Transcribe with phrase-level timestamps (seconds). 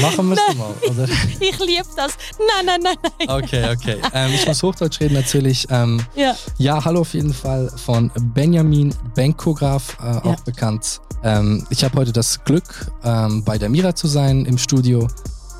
[0.00, 1.08] Machen wir es mal, oder?
[1.40, 2.12] Ich liebe das.
[2.38, 3.28] Nein, nein, nein, nein.
[3.42, 3.96] Okay, okay.
[4.12, 5.66] Ähm, ich muss Hochdeutsch reden natürlich.
[5.70, 6.34] Ähm, Ja.
[6.58, 10.20] ja, hallo auf jeden Fall von Benjamin Benkograf, äh, Ja.
[10.24, 11.00] auch bekannt.
[11.22, 15.08] Ähm, ich habe heute das Glück, ähm, bei der Mira zu sein im Studio.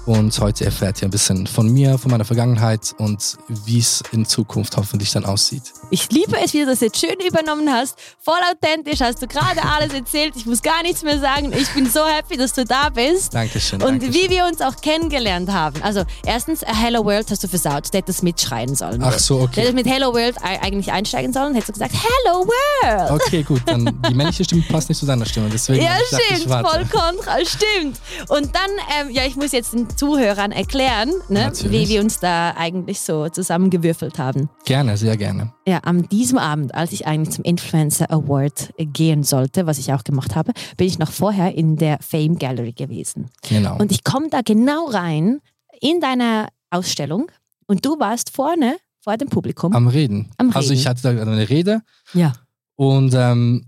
[0.07, 4.25] Und heute erfährt ihr ein bisschen von mir, von meiner Vergangenheit und wie es in
[4.25, 5.62] Zukunft hoffentlich dann aussieht.
[5.91, 7.96] Ich liebe es, wie du das jetzt schön übernommen hast.
[8.23, 10.34] Voll authentisch hast du gerade alles erzählt.
[10.37, 11.52] Ich muss gar nichts mehr sagen.
[11.52, 13.34] Ich bin so happy, dass du da bist.
[13.34, 13.83] Dankeschön.
[13.83, 14.14] Und Dankeschön.
[14.14, 15.83] wie wir uns auch kennengelernt haben.
[15.83, 17.92] Also, erstens, Hello World hast du versaut.
[17.92, 19.02] Du hättest mitschreien sollen.
[19.02, 19.61] Ach so, Du okay.
[19.62, 21.55] hättest mit Hello World ei- eigentlich einsteigen sollen.
[21.55, 23.11] Hättest du gesagt, Hello World.
[23.23, 23.62] Okay, gut.
[23.66, 25.48] Dann die männliche Stimme passt nicht zu deiner Stimme.
[25.52, 26.69] Deswegen Ja, stimmt, warte.
[26.70, 27.98] voll kontra, stimmt.
[28.28, 32.50] Und dann, ähm, ja, ich muss jetzt den Zuhörern erklären, ne, wie wir uns da
[32.56, 34.50] eigentlich so zusammengewürfelt haben.
[34.66, 35.52] Gerne, sehr gerne.
[35.66, 40.05] Ja, an diesem Abend, als ich eigentlich zum Influencer Award gehen sollte, was ich auch
[40.05, 43.30] gemacht habe, bin ich noch vorher in der Fame Gallery gewesen.
[43.48, 43.78] Genau.
[43.78, 45.41] Und ich komme da genau rein
[45.80, 47.31] in deiner Ausstellung
[47.66, 49.72] und du warst vorne vor dem Publikum.
[49.72, 50.31] Am Reden.
[50.36, 50.88] Am Also ich Reden.
[50.91, 51.81] hatte da eine Rede
[52.12, 52.34] ja.
[52.75, 53.66] und ähm,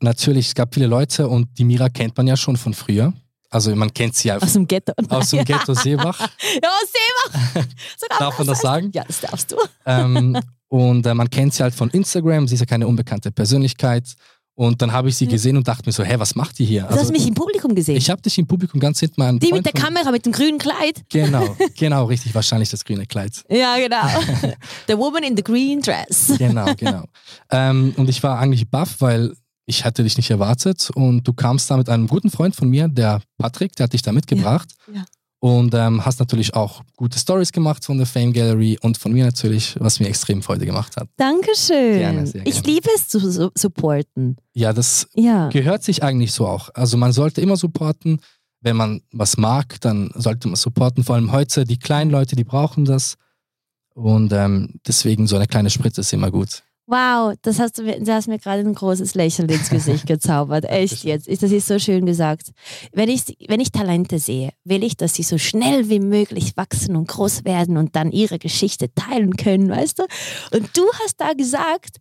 [0.00, 3.12] natürlich, es gab viele Leute und die Mira kennt man ja schon von früher.
[3.50, 4.92] Also man kennt sie ja Aus dem Ghetto.
[5.08, 6.18] aus dem Ghetto Seebach.
[6.62, 7.66] Ja, Seebach.
[8.18, 8.90] Darf man das sagen?
[8.94, 9.56] Ja, das darfst du.
[9.86, 14.14] ähm, und äh, man kennt sie halt von Instagram, sie ist ja keine unbekannte Persönlichkeit.
[14.54, 16.82] Und dann habe ich sie gesehen und dachte mir so, hä, was macht die hier?
[16.82, 17.96] Du hast mich im Publikum gesehen.
[17.96, 20.58] ich habe dich im Publikum ganz hinten mal Die mit der Kamera mit dem grünen
[20.58, 21.02] Kleid.
[21.08, 23.42] Genau, genau, richtig, wahrscheinlich das grüne Kleid.
[23.48, 24.06] Ja, genau.
[24.86, 26.34] the woman in the green dress.
[26.36, 27.04] Genau, genau.
[27.50, 29.32] ähm, und ich war eigentlich baff, weil
[29.70, 32.88] ich hatte dich nicht erwartet und du kamst da mit einem guten Freund von mir,
[32.88, 34.68] der Patrick, der hat dich da mitgebracht.
[34.92, 35.04] ja.
[35.42, 39.24] Und ähm, hast natürlich auch gute Stories gemacht von der Fame Gallery und von mir
[39.24, 41.08] natürlich, was mir extrem Freude gemacht hat.
[41.16, 41.98] Dankeschön.
[41.98, 42.66] Gerne, sehr Ich gerne.
[42.74, 44.36] liebe es zu su supporten.
[44.52, 45.48] Ja, das Ja.
[45.48, 46.68] gehört sich eigentlich so auch.
[46.74, 48.20] Also man sollte immer supporten.
[48.60, 51.04] Wenn man was mag, dann sollte man supporten.
[51.04, 53.14] Vor allem heute, die kleinen Leute, die brauchen das.
[53.94, 56.62] Und ähm, deswegen so eine kleine Spritze ist immer gut.
[56.90, 60.64] Wow, das hast du mir, du hast mir gerade ein großes Lächeln ins Gesicht gezaubert.
[60.68, 61.28] Echt jetzt.
[61.28, 62.50] Das ist so schön gesagt.
[62.92, 66.96] Wenn ich, wenn ich Talente sehe, will ich, dass sie so schnell wie möglich wachsen
[66.96, 70.02] und groß werden und dann ihre Geschichte teilen können, weißt du?
[70.50, 71.98] Und du hast da gesagt,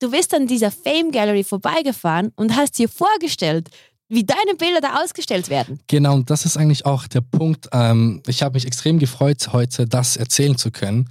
[0.00, 3.68] du bist an dieser Fame Gallery vorbeigefahren und hast dir vorgestellt,
[4.08, 5.78] wie deine Bilder da ausgestellt werden.
[5.88, 7.68] Genau, und das ist eigentlich auch der Punkt.
[7.72, 11.10] Ähm, ich habe mich extrem gefreut, heute das erzählen zu können.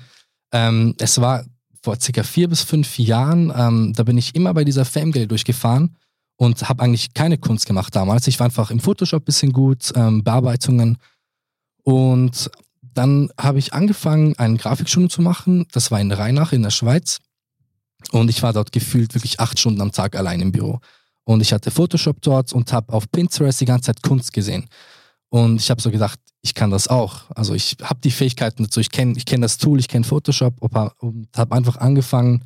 [0.51, 1.45] Ähm, es war
[1.81, 5.27] vor circa vier bis fünf Jahren, ähm, da bin ich immer bei dieser Fame Gallery
[5.27, 5.97] durchgefahren
[6.37, 8.27] und habe eigentlich keine Kunst gemacht damals.
[8.27, 10.97] Ich war einfach im Photoshop ein bisschen gut, ähm, Bearbeitungen.
[11.83, 12.49] Und
[12.81, 15.65] dann habe ich angefangen, eine Grafikschule zu machen.
[15.71, 17.19] Das war in Rheinach in der Schweiz.
[18.11, 20.79] Und ich war dort gefühlt wirklich acht Stunden am Tag allein im Büro.
[21.23, 24.67] Und ich hatte Photoshop dort und habe auf Pinterest die ganze Zeit Kunst gesehen.
[25.31, 27.31] Und ich habe so gedacht, ich kann das auch.
[27.31, 28.81] Also ich habe die Fähigkeiten dazu.
[28.81, 32.43] Ich kenne ich kenn das Tool, ich kenne Photoshop und habe einfach angefangen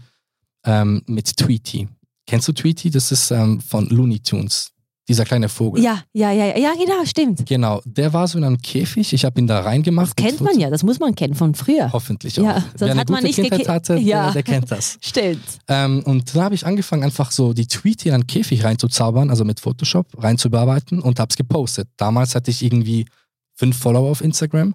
[0.66, 1.88] ähm, mit Tweety.
[2.28, 2.92] Kennst du Tweety?
[2.92, 4.72] Das ist ähm, von Looney Tunes.
[5.08, 5.84] Dieser kleine Vogel.
[5.84, 7.46] Ja, ja, ja, ja, ja, genau, stimmt.
[7.46, 9.14] Genau, der war so in einem Käfig.
[9.14, 10.18] Ich habe ihn da reingemacht.
[10.18, 11.92] Das kennt man ja, das muss man kennen von früher.
[11.94, 12.62] Hoffentlich Ja, auch.
[12.62, 14.24] sonst Wer eine hat man gute nicht Kindheit hatte, Ja.
[14.26, 14.98] der, der kennt das.
[15.02, 15.44] Stimmt.
[15.68, 19.46] Ähm, und dann habe ich angefangen, einfach so die Tweety in einen Käfig reinzuzaubern, also
[19.46, 21.88] mit Photoshop reinzubearbeiten und habe es gepostet.
[21.98, 23.06] Damals hatte ich irgendwie
[23.54, 24.74] fünf Follower auf Instagram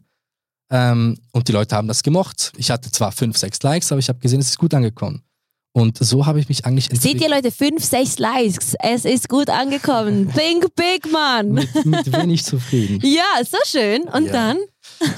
[0.70, 2.52] ähm, und die Leute haben das gemocht.
[2.56, 5.22] Ich hatte zwar fünf, sechs Likes, aber ich habe gesehen, es ist gut angekommen.
[5.72, 8.75] Und so habe ich mich eigentlich Seht ihr Leute, fünf, sechs Likes.
[8.81, 10.28] Es ist gut angekommen.
[10.36, 11.53] Think big, Mann.
[11.53, 12.98] mit, mit wenig zufrieden.
[13.04, 14.03] Ja, so schön.
[14.03, 14.32] Und Ja.
[14.32, 14.56] dann?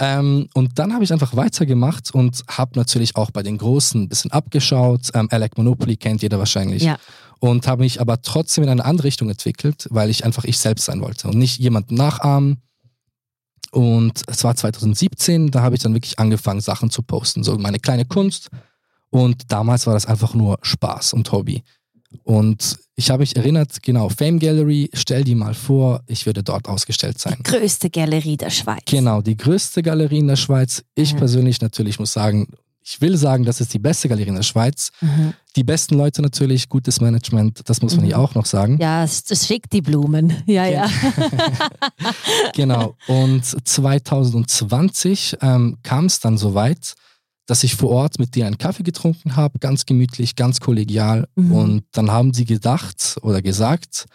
[0.00, 4.08] ähm, und dann habe ich einfach weitergemacht und habe natürlich auch bei den Großen ein
[4.08, 5.08] bisschen abgeschaut.
[5.14, 6.82] Ähm, Alec Monopoly kennt jeder wahrscheinlich.
[6.82, 6.98] Ja.
[7.40, 10.84] Und habe mich aber trotzdem in eine andere Richtung entwickelt, weil ich einfach ich selbst
[10.84, 12.60] sein wollte und nicht jemanden nachahmen.
[13.72, 17.78] Und es war 2017, da habe ich dann wirklich angefangen, Sachen zu posten, so meine
[17.80, 18.50] kleine Kunst.
[19.12, 21.62] Und damals war das einfach nur Spaß und Hobby.
[22.24, 26.66] Und ich habe mich erinnert, genau, Fame Gallery, stell dir mal vor, ich würde dort
[26.68, 27.38] ausgestellt sein.
[27.44, 28.82] Größte Galerie der Schweiz.
[28.86, 30.82] Genau, die größte Galerie in der Schweiz.
[30.94, 31.18] Ich Mhm.
[31.18, 32.48] persönlich natürlich muss sagen,
[32.84, 34.90] ich will sagen, das ist die beste Galerie in der Schweiz.
[35.00, 35.34] Mhm.
[35.56, 38.08] Die besten Leute natürlich, gutes Management, das muss man Mhm.
[38.08, 38.76] hier auch noch sagen.
[38.80, 40.34] Ja, es, es schickt die Blumen.
[40.46, 40.88] Ja, ja.
[42.54, 42.96] Genau.
[43.06, 46.94] Und 2020 ähm, kam es dann so weit,
[47.46, 51.28] dass ich vor Ort mit dir einen Kaffee getrunken habe, ganz gemütlich, ganz kollegial.
[51.34, 51.52] Mhm.
[51.52, 54.06] Und dann haben sie gedacht oder gesagt,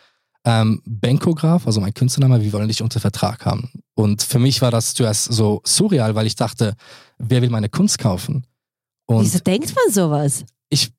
[0.46, 3.70] ähm, Benkograf, also mein Künstlername, wir wollen dich unter Vertrag haben.
[3.96, 6.76] Und für mich war das zuerst so surreal, weil ich dachte,
[7.18, 8.46] wer will meine Kunst kaufen?
[9.08, 10.46] Und Wieso denkt man sowas?
[10.70, 10.92] Ich,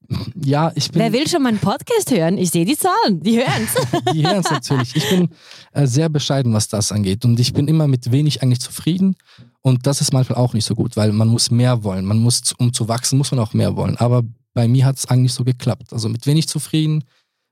[0.42, 1.02] ja, ich bin.
[1.02, 2.38] Wer will schon meinen Podcast hören?
[2.38, 4.12] Ich sehe die Zahlen, die hören es.
[4.14, 4.96] die hören es natürlich.
[4.96, 5.28] Ich bin
[5.72, 7.24] äh, sehr bescheiden, was das angeht.
[7.26, 9.16] Und ich bin immer mit wenig eigentlich zufrieden.
[9.60, 12.06] Und das ist manchmal auch nicht so gut, weil man muss mehr wollen.
[12.06, 13.98] Man muss, um zu wachsen, muss man auch mehr wollen.
[13.98, 14.22] Aber
[14.54, 15.92] bei mir hat es eigentlich so geklappt.
[15.92, 17.04] Also mit wenig zufrieden,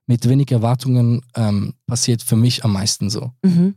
[0.06, 3.32] mit wenig Erwartungen ähm, passiert für mich am meisten so.
[3.42, 3.74] Mhm.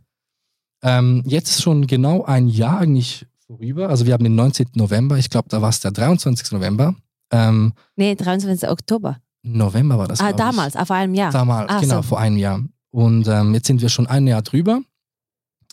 [0.82, 3.90] Ähm, jetzt ist schon genau ein Jahr eigentlich vorüber.
[3.90, 4.68] Also wir haben den 19.
[4.74, 5.18] November.
[5.18, 6.52] Ich glaube, da war es der 23.
[6.52, 6.94] November.
[7.30, 8.68] Ähm, Nee, 23.
[8.68, 9.18] Oktober.
[9.42, 10.20] November war das.
[10.20, 10.56] ah, glaub ich.
[10.56, 11.32] damals, auf einem Jahr.
[11.32, 12.02] Damals, Ach genau, so.
[12.02, 12.60] vor einem Jahr.
[12.90, 14.80] Und ähm, jetzt sind wir schon ein Jahr drüber.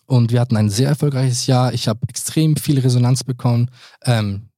[0.05, 1.73] Und wir hatten ein sehr erfolgreiches Jahr.
[1.73, 3.69] Ich habe extrem viel Resonanz bekommen.
[4.05, 4.49] Ähm,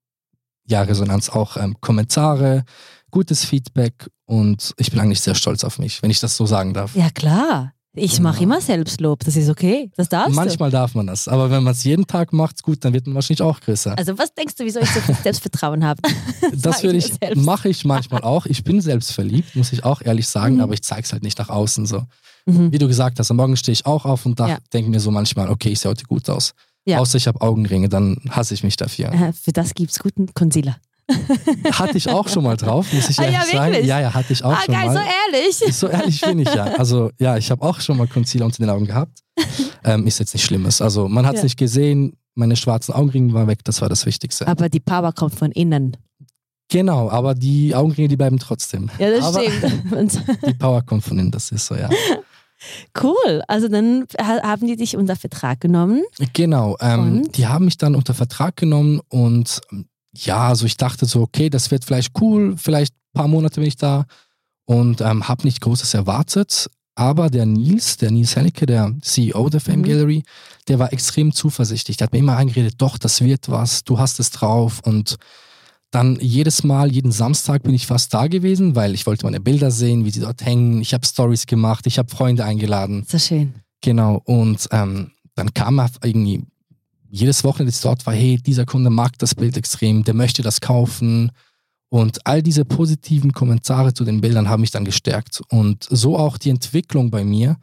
[0.67, 2.63] ja, Resonanz auch ähm, Kommentare,
[3.09, 4.09] gutes Feedback.
[4.25, 6.95] Und ich bin eigentlich sehr stolz auf mich, wenn ich das so sagen darf.
[6.95, 7.73] Ja, klar.
[7.95, 9.89] Ich mache immer Selbstlob, das ist okay.
[9.97, 11.27] Das darfst Manchmal darf man das.
[11.27, 13.91] Aber wenn man es jeden Tag macht, gut, dann wird man wahrscheinlich auch größer.
[13.91, 13.97] du.
[13.97, 16.01] Also was denkst du, wieso ich so viel Selbstvertrauen habe?
[16.53, 18.45] das würde ich mache ich manchmal auch.
[18.45, 20.61] Ich bin selbstverliebt, muss ich auch ehrlich sagen, Mhm.
[20.61, 22.03] aber ich zeige es halt nicht nach außen so.
[22.45, 22.71] Mhm.
[22.71, 24.57] Wie du gesagt hast, am Morgen stehe ich auch auf und da Ja.
[24.71, 26.53] denke mir so manchmal, okay, ich sehe heute gut aus.
[26.85, 26.99] Ja.
[26.99, 29.11] Außer ich habe Augenringe, dann hasse ich mich dafür.
[29.11, 30.77] Äh, Für das gibt es guten Concealer.
[31.71, 33.71] Hatte ich auch schon mal drauf, muss ich Ah, ja, ehrlich sagen.
[33.71, 33.87] wirklich?
[33.87, 34.93] Ja, ja, hatte ich auch ah, schon geil, mal.
[34.93, 34.99] so
[35.35, 35.75] ehrlich.
[35.75, 36.65] so ehrlich bin ich ja.
[36.77, 39.19] Also ja, ich habe auch schon mal Concealer unter den Augen gehabt.
[39.83, 40.81] Ähm, ist jetzt nicht Schlimmes.
[40.81, 41.43] Also man hat es Ja.
[41.45, 44.47] nicht gesehen, meine schwarzen Augenringe waren weg, das war das Wichtigste.
[44.47, 45.97] Aber die Power kommt von innen.
[46.71, 48.91] Genau, aber die Augenringe, die bleiben trotzdem.
[48.99, 50.21] Ja, das aber stimmt.
[50.47, 51.89] Die Power kommt von innen, das ist so, ja.
[53.01, 53.41] cool.
[53.47, 56.03] Also dann ha- haben die dich unter Vertrag genommen.
[56.33, 59.85] Genau, ähm, die haben mich dann unter Vertrag genommen und ähm,
[60.15, 63.67] ja, also ich dachte so, okay, das wird vielleicht cool, vielleicht ein paar Monate bin
[63.67, 64.05] ich da
[64.65, 66.69] und ähm, habe nicht Großes erwartet.
[66.95, 69.83] Aber der Nils, der Nils Hellicke, der CEO der Fame Mhm.
[69.83, 70.23] Gallery,
[70.67, 71.95] der war extrem zuversichtlich.
[71.95, 74.81] Der hat mir immer eingeredet, doch, das wird was, du hast es drauf.
[74.83, 75.15] Und
[75.91, 79.71] dann jedes Mal, jeden Samstag bin ich fast da gewesen, weil ich wollte meine Bilder
[79.71, 80.81] sehen, wie sie dort hängen.
[80.81, 83.05] Ich habe Stories gemacht, ich habe Freunde eingeladen.
[83.07, 83.53] So schön.
[83.81, 86.43] Genau, und ähm, dann kam er irgendwie
[87.09, 91.31] jedes Wochenende, dort war, hey, dieser Kunde mag das Bild extrem, der möchte das kaufen.
[91.89, 95.41] Und all diese positiven Kommentare zu den Bildern haben mich dann gestärkt.
[95.49, 97.57] Und so auch die Entwicklung bei mir.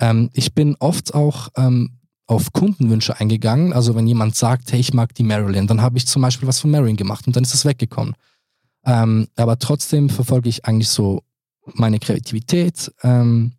[0.00, 3.72] Ähm, ich bin oft auch ähm, auf Kundenwünsche eingegangen.
[3.72, 6.60] Also wenn jemand sagt, hey, ich mag die Marilyn, dann habe ich zum Beispiel was
[6.60, 8.14] von Marilyn gemacht und dann ist es weggekommen.
[8.84, 11.22] Ähm, aber trotzdem verfolge ich eigentlich so
[11.74, 13.52] meine Kreativität ähm,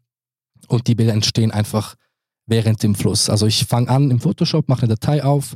[0.68, 1.96] und die Bilder entstehen einfach
[2.50, 3.30] während dem Fluss.
[3.30, 5.56] Also ich fange an im Photoshop, mache eine Datei auf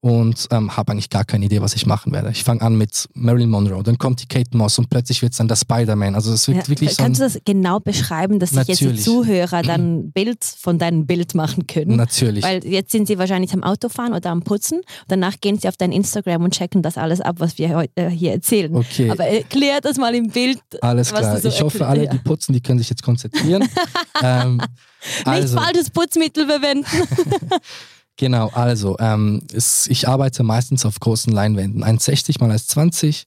[0.00, 2.30] und ähm, habe eigentlich gar keine Idee, was ich machen werde.
[2.30, 5.38] Ich fange an mit Marilyn Monroe, dann kommt die Kate Moss und plötzlich wird es
[5.38, 6.14] dann der Spider-Man.
[6.14, 8.84] Also es wird Ja, wirklich so kannst du das genau beschreiben, dass sich jetzt die
[8.84, 9.04] Natürlich.
[9.04, 11.96] Zuhörer dann ein Bild von deinem Bild machen können?
[11.96, 12.44] natürlich.
[12.44, 14.82] Weil jetzt sind sie wahrscheinlich am Autofahren oder am Putzen.
[15.08, 18.10] Danach gehen sie auf dein Instagram und checken das alles ab, was wir heute äh,
[18.10, 18.74] hier erzählen.
[18.76, 19.10] Okay.
[19.10, 20.60] Aber erklär das mal im Bild.
[20.82, 21.40] Alles klar.
[21.40, 23.66] so ich hoffe, erklär- alle, die putzen, die können sich jetzt konzentrieren.
[24.22, 26.86] ähm, Nicht also, falsches Putzmittel verwenden.
[28.16, 33.24] Genau, also ähm, es, ich arbeite meistens auf großen Leinwänden, 1,60 mal 1,20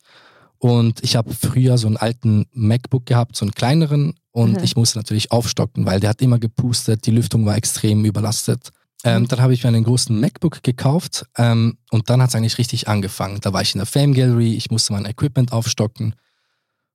[0.58, 4.64] und ich habe früher so einen alten MacBook gehabt, so einen kleineren und Mhm.
[4.64, 8.70] ich musste natürlich aufstocken, weil der hat immer gepustet, die Lüftung war extrem überlastet.
[9.04, 9.28] Ähm, Mhm.
[9.30, 12.88] Dann habe ich mir einen großen MacBook gekauft ähm, und dann hat es eigentlich richtig
[12.88, 13.40] angefangen.
[13.42, 16.16] Da war ich in der Fame Gallery, ich musste mein Equipment aufstocken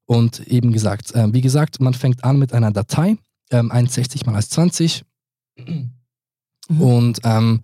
[0.06, 3.16] und eben gesagt, ähm, wie gesagt, man fängt an mit einer Datei,
[3.50, 5.02] ähm, 1,60 mal 1,20
[6.68, 6.80] Mhm.
[6.80, 7.60] und ähm,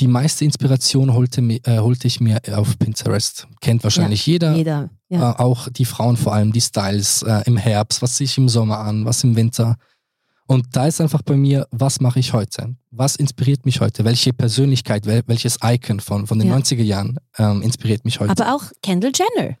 [0.00, 3.46] die meiste Inspiration holte, äh, holte ich mir auf Pinterest.
[3.60, 4.54] Kennt wahrscheinlich jeder.
[4.54, 4.90] Jeder.
[5.08, 5.32] Ja.
[5.32, 8.48] Äh, auch die Frauen vor allem, die Styles äh, im Herbst, was ziehe ich im
[8.48, 9.76] Sommer an, was im Winter.
[10.48, 12.76] Und da ist einfach bei mir, was mache ich heute?
[12.90, 14.04] Was inspiriert mich heute?
[14.04, 16.56] Welche Persönlichkeit, wel welches Icon von, von den Ja.
[16.56, 18.30] 90er Jahren ähm, inspiriert mich heute?
[18.30, 19.56] Aber auch Kendall Jenner.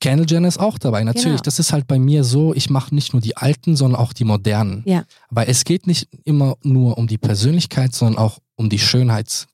[0.00, 1.24] Kendall Jenner ist auch dabei, natürlich.
[1.38, 1.42] Genau.
[1.42, 4.24] Das ist halt bei mir so, ich mache nicht nur die alten, sondern auch die
[4.24, 4.82] modernen.
[4.86, 5.04] Ja.
[5.30, 9.46] Weil es geht nicht immer nur um die Persönlichkeit, sondern auch um die Schönheit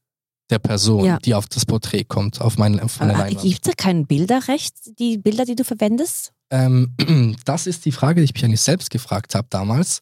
[0.50, 1.18] der Person, Ja.
[1.18, 3.40] die auf das Porträt kommt, auf meine, Leinwand.
[3.40, 6.32] Gibt es da kein Bilderrecht, die Bilder, die du verwendest?
[6.50, 6.94] Ähm,
[7.44, 10.00] das ist die Frage, die ich mich eigentlich selbst gefragt habe damals.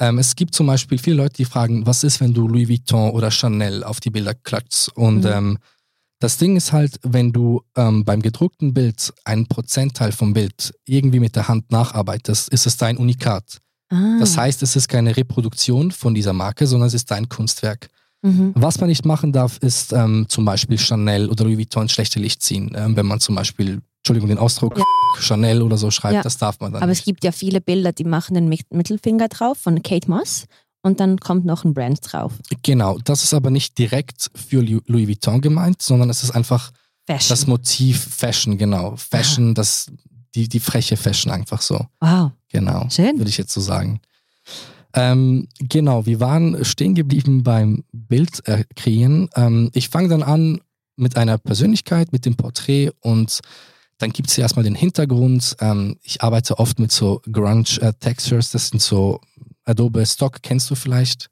[0.00, 3.10] Ähm, es gibt zum Beispiel viele Leute, die fragen, was ist, wenn du Louis Vuitton
[3.10, 4.96] oder Chanel auf die Bilder klatschst?
[4.96, 5.30] Und Mhm.
[5.30, 5.58] ähm,
[6.22, 11.20] das Ding ist halt, wenn du ähm, beim gedruckten Bild einen Prozentteil vom Bild irgendwie
[11.20, 13.58] mit der Hand nacharbeitest, ist es dein Unikat.
[13.90, 14.18] Ah.
[14.20, 17.88] Das heißt, es ist keine Reproduktion von dieser Marke, sondern es ist dein Kunstwerk.
[18.22, 18.52] Mhm.
[18.54, 22.40] Was man nicht machen darf, ist ähm, zum Beispiel Chanel oder Louis Vuitton schlechte Licht
[22.42, 22.70] ziehen.
[22.76, 24.84] Ähm, wenn man zum Beispiel, Entschuldigung, den Ausdruck Ja.
[25.18, 26.22] Chanel oder so schreibt, Ja.
[26.22, 27.00] das darf man dann Aber nicht.
[27.00, 30.44] es gibt ja viele Bilder, die machen den Mit- Mittelfinger drauf von Kate Moss
[30.82, 32.32] und dann kommt noch ein Brand drauf.
[32.62, 36.72] Genau, das ist aber nicht direkt für Louis Vuitton gemeint, sondern es ist einfach
[37.06, 37.28] Fashion.
[37.28, 38.96] das Motiv Fashion, genau.
[38.96, 39.86] Fashion, das
[40.34, 41.86] die, die freche Fashion einfach so.
[42.00, 42.32] Wow.
[42.48, 42.88] Genau.
[42.90, 43.18] Schön.
[43.18, 44.00] Würde ich jetzt so sagen.
[44.94, 49.28] Ähm, genau, wir waren stehen geblieben beim Bild äh, kreieren.
[49.34, 50.60] Ähm, ich fange dann an
[50.96, 53.40] mit einer Persönlichkeit, mit dem Porträt und
[53.98, 55.56] dann gibt es erstmal den Hintergrund.
[55.60, 59.20] Ähm, ich arbeite oft mit so Grunge-Textures, das sind so
[59.64, 61.28] Adobe Stock, kennst du vielleicht?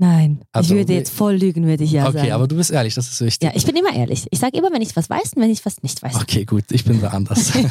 [0.00, 2.30] Nein, Also, ich würde jetzt voll lügen, würde ich ja okay, sagen.
[2.32, 3.48] aber du bist ehrlich, das ist wichtig.
[3.48, 4.26] ja, ich bin immer ehrlich.
[4.30, 6.14] Ich sage immer, wenn ich was weiß und wenn ich was nicht weiß.
[6.14, 7.50] Okay, gut, ich bin da anders.
[7.52, 7.62] Du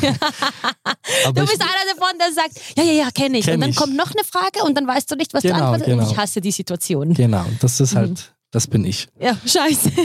[1.46, 3.46] bist einer davon, der sagt, ja, ja, ja, kenne ich.
[3.46, 3.76] Kenn und dann ich.
[3.78, 5.88] kommt noch eine Frage und dann weißt du nicht, was du Genau, antwortest.
[5.90, 6.12] Und genau.
[6.12, 7.14] ich hasse die Situation.
[7.14, 8.16] Genau, das ist halt, Mhm.
[8.52, 9.08] das bin ich.
[9.20, 9.92] Ja, scheiße.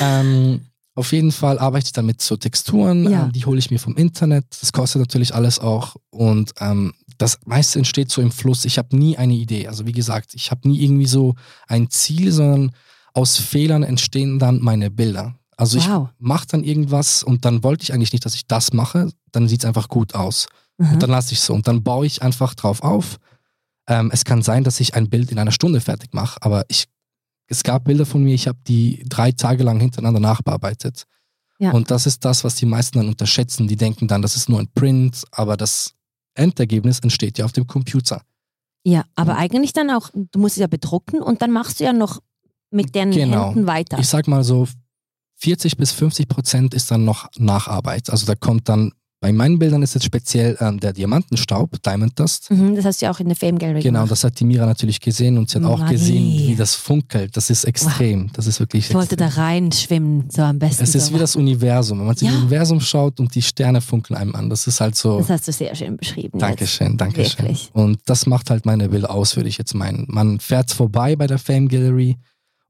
[0.00, 3.24] Ähm, auf jeden Fall arbeite ich dann mit so Texturen, Ja.
[3.24, 4.44] ähm, die hole ich mir vom Internet.
[4.60, 5.96] Das kostet natürlich alles auch.
[6.10, 8.64] Und ähm, das meiste entsteht so im Fluss.
[8.64, 9.68] Ich habe nie eine Idee.
[9.68, 11.34] Also wie gesagt, ich habe nie irgendwie so
[11.68, 12.72] ein Ziel, sondern
[13.12, 15.34] aus Fehlern entstehen dann meine Bilder.
[15.56, 16.08] Also Wow.
[16.08, 19.10] ich mache dann irgendwas und dann wollte ich eigentlich nicht, dass ich das mache.
[19.32, 20.48] Dann sieht es einfach gut aus.
[20.78, 20.94] Mhm.
[20.94, 21.52] Und dann lasse ich so.
[21.52, 23.18] Und dann baue ich einfach drauf auf.
[23.86, 26.86] Ähm, es kann sein, dass ich ein Bild in einer Stunde fertig mache, aber ich,
[27.48, 31.04] es gab Bilder von mir, ich habe die drei Tage lang hintereinander nachbearbeitet.
[31.58, 31.72] Ja.
[31.72, 33.68] Und das ist das, was die meisten dann unterschätzen.
[33.68, 35.92] Die denken dann, das ist nur ein Print, aber das
[36.34, 38.22] Endergebnis entsteht ja auf dem Computer.
[38.84, 41.92] Ja, aber eigentlich dann auch, du musst es ja bedrucken und dann machst du ja
[41.92, 42.22] noch
[42.70, 43.48] mit den Genau.
[43.48, 43.98] Händen weiter.
[43.98, 44.66] Ich sag mal so,
[45.36, 48.10] 40 bis 50 Prozent ist dann noch Nacharbeit.
[48.10, 48.92] Also da kommt dann,
[49.22, 52.50] bei meinen Bildern ist jetzt speziell ähm, der Diamantenstaub, Diamond Dust.
[52.50, 54.12] Mhm, das hast du ja auch in der Fame Gallery Genau, gemacht.
[54.12, 55.92] das hat die Mira natürlich gesehen und sie hat auch Marie.
[55.92, 57.36] gesehen, wie das funkelt.
[57.36, 58.32] Das ist extrem.
[58.32, 59.42] Das ist wirklich Ich wollte da extrem.
[59.44, 60.82] reinschwimmen, so am besten.
[60.84, 61.14] Es ist so.
[61.14, 61.98] wie das Universum.
[61.98, 62.30] Wenn man Ja.
[62.30, 65.18] das Universum schaut und die Sterne funkeln einem an, das ist halt so.
[65.18, 66.38] Das hast du sehr schön beschrieben.
[66.38, 66.42] jetzt.
[66.42, 67.38] Dankeschön, Dankeschön.
[67.44, 67.70] Wirklich.
[67.74, 70.06] Und das macht halt meine Bilder aus, würde ich jetzt meinen.
[70.08, 72.16] Man fährt vorbei bei der Fame Gallery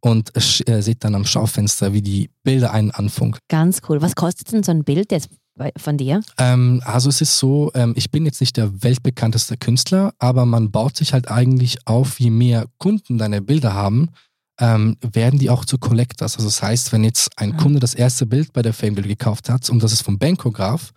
[0.02, 3.40] und äh, sieht dann am Schaufenster, wie die Bilder einen anfunkeln.
[3.48, 4.00] Ganz cool.
[4.02, 5.28] Was kostet denn so ein Bild jetzt
[5.76, 6.22] von dir?
[6.38, 10.70] Ähm, also es ist so, ähm, ich bin jetzt nicht der weltbekannteste Künstler, aber man
[10.70, 14.08] baut sich halt eigentlich auf, je mehr Kunden deine Bilder haben,
[14.58, 16.36] ähm, werden die auch zu Collectors.
[16.36, 17.56] Also das heißt, wenn jetzt ein Ah.
[17.56, 20.92] Kunde das erste Bild bei der Fame gekauft hat und das ist vom Bankograph,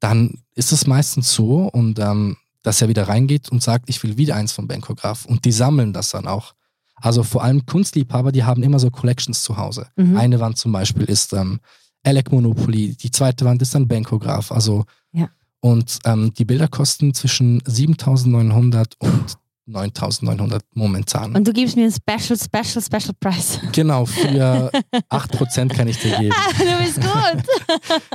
[0.00, 4.16] dann ist es meistens so und ähm, dass er wieder reingeht und sagt, ich will
[4.16, 6.54] wieder eins vom Bankograph und die sammeln das dann auch.
[6.96, 9.86] Also vor allem Kunstliebhaber, die haben immer so Collections zu Hause.
[9.96, 10.16] Mhm.
[10.16, 11.60] Eine Wand zum Beispiel ist ähm,
[12.06, 14.52] Alec Monopoly, die zweite Wand ist dann Bankograph.
[14.52, 15.28] Also Ja.
[15.60, 19.34] und ähm, die Bilder kosten zwischen 7.900 und
[19.68, 21.34] 9.900 momentan.
[21.34, 23.58] Und du gibst mir einen Special, Special, Special Price.
[23.72, 24.70] genau, für
[25.10, 26.34] 8% kann ich dir geben.
[26.58, 27.42] du bist gut.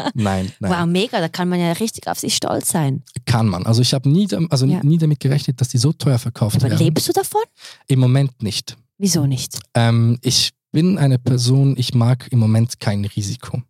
[0.13, 1.19] Nein, nein, Wow, mega.
[1.19, 3.03] Da kann man ja richtig auf sich stolz sein.
[3.25, 3.65] kann man.
[3.65, 4.81] Also ich habe nie, also Ja.
[4.81, 6.86] nie damit gerechnet, dass die so teuer verkauft Aber werden.
[6.86, 7.41] lebst du davon?
[7.88, 8.77] Im Moment nicht.
[8.98, 9.60] Wieso nicht?
[9.74, 13.62] Ähm, ich bin eine Person, ich mag im Moment kein Risiko.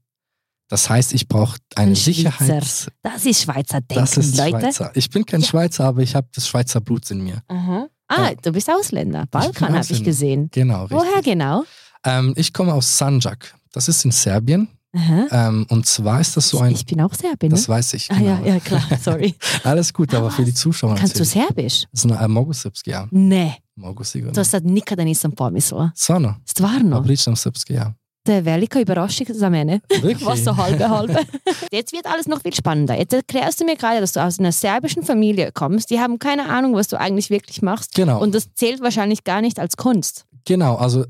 [0.71, 1.95] Das heißt, ich brauche eine Ein.
[1.95, 2.63] Sicherheit.
[3.03, 4.59] Das ist Schweizer Denken, Das ist Leute.
[4.61, 4.91] Schweizer.
[4.95, 5.47] Ich bin kein Ja.
[5.47, 7.43] Schweizer, aber ich habe das Schweizer Blut in mir.
[7.49, 7.87] Aha.
[8.07, 8.35] Ah, Ja.
[8.41, 9.25] du bist Ausländer.
[9.29, 10.47] Balkan habe ich gesehen.
[10.51, 10.97] Genau, richtig.
[10.97, 11.63] Woher genau?
[12.05, 13.53] Ähm, ich komme aus Sanjak.
[13.73, 14.69] Das ist in Serbien.
[14.93, 16.71] Ähm, und zwar ist das so ein.
[16.73, 17.49] ich bin auch Serbin.
[17.49, 17.73] Das Ne?
[17.75, 18.09] weiß ich.
[18.11, 18.29] Ah, Genau.
[18.45, 19.35] ja, ja, klar, sorry.
[19.65, 21.47] Alles gut, aber Ah, für die Zuschauer Kannst du natürlich.
[21.47, 21.83] Serbisch?
[21.95, 23.07] Zna, mogu srpski, ja.
[23.11, 24.33] Ne, Mogu sigurno.
[24.33, 25.91] to sad nikada nisam pomislila.
[25.95, 26.35] Stvarno?
[26.49, 27.01] Stvarno.
[27.03, 27.93] Pričam srpski, ja.
[28.27, 29.81] Je velika Überraschung za mene.
[30.01, 30.25] Wirklich?
[30.25, 31.19] Was so halbe, halbe.
[31.71, 32.95] Jetzt wird alles noch viel spannender.
[32.97, 35.89] Jetzt erklärst du mir gerade, dass du aus einer serbischen Familie kommst.
[35.89, 37.95] Die haben keine Ahnung, was du eigentlich wirklich machst.
[37.95, 38.21] Genau.
[38.21, 40.25] Und das zählt wahrscheinlich gar nicht als Kunst.
[40.45, 41.03] Genau, also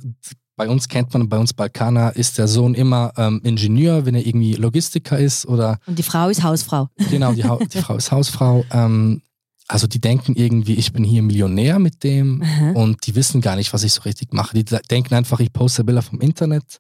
[0.55, 4.25] bei uns kennt man, bei uns Balkaner ist der Sohn immer ähm, Ingenieur, wenn er
[4.25, 6.87] irgendwie Logistiker ist oder Und die Frau ist Hausfrau.
[7.09, 8.63] genau, die, Hau die Frau ist Hausfrau.
[8.71, 9.21] Ähm,
[9.67, 12.71] also die denken irgendwie, ich bin hier Millionär mit dem Aha.
[12.71, 14.55] und die wissen gar nicht, was ich so richtig mache.
[14.55, 16.79] Die de- denken einfach, ich poste Bilder vom Internet.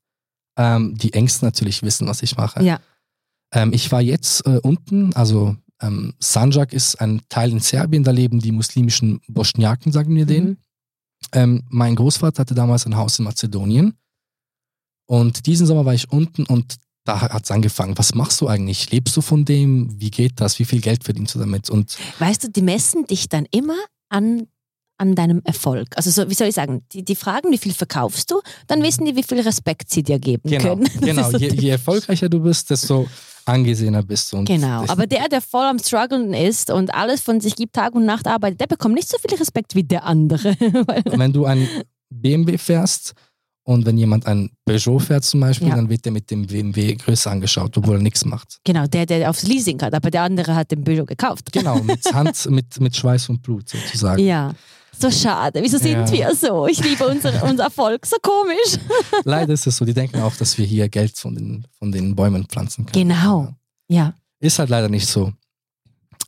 [0.61, 2.63] Ähm, die Ängsten natürlich wissen, was ich mache.
[2.63, 2.79] Ja.
[3.51, 8.11] Ähm, ich war jetzt äh, unten, also ähm, Sanjak ist ein Teil in Serbien, da
[8.11, 10.49] leben die muslimischen Bosniaken, sagen wir denen.
[10.49, 10.57] Mhm.
[11.33, 13.95] Ähm, mein Großvater hatte damals ein Haus in Mazedonien.
[15.07, 16.75] Und diesen Sommer war ich unten und
[17.05, 17.97] da hat es angefangen.
[17.97, 18.91] Was machst du eigentlich?
[18.91, 19.99] Lebst du von dem?
[19.99, 20.59] Wie geht das?
[20.59, 21.71] Wie viel Geld verdienst du damit?
[21.71, 23.77] Und Weißt du, die messen dich dann immer
[24.09, 24.47] an,
[25.01, 25.87] an deinem Erfolg.
[25.95, 29.03] Also so, wie soll ich sagen, die, die fragen, wie viel verkaufst du, dann wissen
[29.05, 30.87] die, wie viel Respekt sie dir geben genau, können.
[31.01, 31.29] Genau.
[31.31, 33.07] Je, je erfolgreicher du bist, desto
[33.45, 34.37] angesehener bist du.
[34.37, 37.95] Und Genau, aber der, der voll am struggeln ist und alles von sich gibt, Tag
[37.95, 40.55] und Nacht arbeitet, der bekommt nicht so viel Respekt wie der andere.
[41.05, 41.67] Wenn du ein
[42.09, 43.13] BMW fährst
[43.63, 45.75] und wenn jemand ein Peugeot fährt zum Beispiel, Ja.
[45.75, 48.59] dann wird der mit dem BMW größer angeschaut, obwohl er nichts macht.
[48.63, 51.51] genau, der, der aufs Leasing hat, aber der andere hat den Peugeot gekauft.
[51.51, 54.23] Genau, mit Hand, mit, mit Schweiß und Blut sozusagen.
[54.23, 54.53] Ja,
[55.01, 55.61] so schade.
[55.63, 56.11] Wieso sind Ja.
[56.11, 56.67] wir so?
[56.67, 58.77] Ich liebe unser, unser Erfolg, so komisch.
[59.23, 62.15] Leider ist es so, die denken auch, dass wir hier Geld von den, von den
[62.15, 63.09] Bäumen pflanzen können.
[63.09, 63.53] Genau.
[63.89, 65.33] Ja, Ist halt leider nicht so.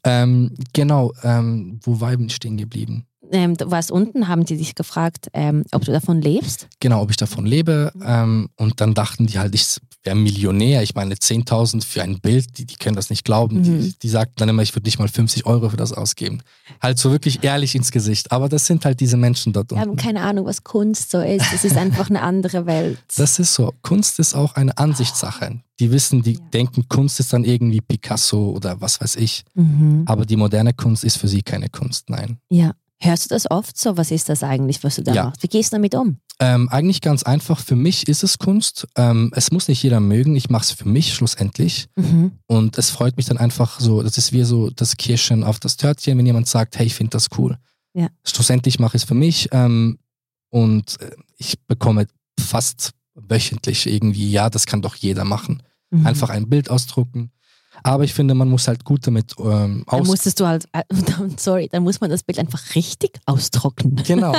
[0.03, 3.05] Ähm, genau, ähm, wo war ich stehen geblieben?
[3.31, 6.67] Ähm, du warst unten, haben die dich gefragt, ähm, ob du davon lebst?
[6.81, 7.91] Genau, ob ich davon lebe.
[8.03, 9.65] Ähm, und dann dachten die halt, ich
[10.03, 10.83] wäre Millionär.
[10.83, 13.59] Ich meine, 10.000 für ein Bild, die, die können das nicht glauben.
[13.59, 13.63] Mhm.
[13.81, 16.41] Die, die sagten dann immer, ich würde nicht mal 50 Euro für das ausgeben.
[16.81, 18.31] Halt so wirklich ehrlich ins Gesicht.
[18.31, 20.01] Aber das sind halt diese Menschen dort Wir haben unten.
[20.01, 21.45] keine Ahnung, was Kunst so ist.
[21.53, 22.97] Es ist einfach eine andere Welt.
[23.17, 23.73] Das ist so.
[23.81, 25.59] Kunst ist auch eine Ansichtssache.
[25.79, 26.39] Die wissen, die Ja.
[26.53, 29.43] denken, Kunst ist dann irgendwie Picasso oder was weiß ich.
[29.55, 30.03] Mhm.
[30.05, 32.37] Aber die moderne Kunst ist für sie keine Kunst, nein.
[32.49, 32.71] Ja.
[33.03, 33.97] Hörst du das oft so?
[33.97, 35.23] Was ist das eigentlich, was du da Ja.
[35.25, 35.43] machst?
[35.43, 36.17] Wie gehst du damit um?
[36.39, 37.59] Ähm, eigentlich ganz einfach.
[37.59, 38.87] Für mich ist es Kunst.
[38.95, 40.35] Ähm, es muss nicht jeder mögen.
[40.35, 41.87] Ich mache es für mich schlussendlich.
[41.95, 42.31] Mhm.
[42.47, 44.01] Und es freut mich dann einfach so.
[44.03, 47.11] Das ist wie so das Kirschen auf das Törtchen, wenn jemand sagt, hey, ich finde
[47.11, 47.57] das cool.
[47.93, 48.07] Ja.
[48.23, 49.49] Schlussendlich mache ich es für mich.
[49.51, 49.99] Ähm,
[50.49, 52.07] und äh, ich bekomme
[52.39, 55.61] fast wöchentlich irgendwie, ja, das kann doch jeder machen.
[55.91, 56.07] Mhm.
[56.07, 57.31] Einfach ein Bild ausdrucken.
[57.83, 60.07] Aber ich finde, man muss halt gut damit ähm, Dann aus.
[60.07, 60.67] musstest du halt,
[61.37, 63.97] sorry, dann muss man das Bild einfach richtig austrocknen.
[64.07, 64.33] Genau.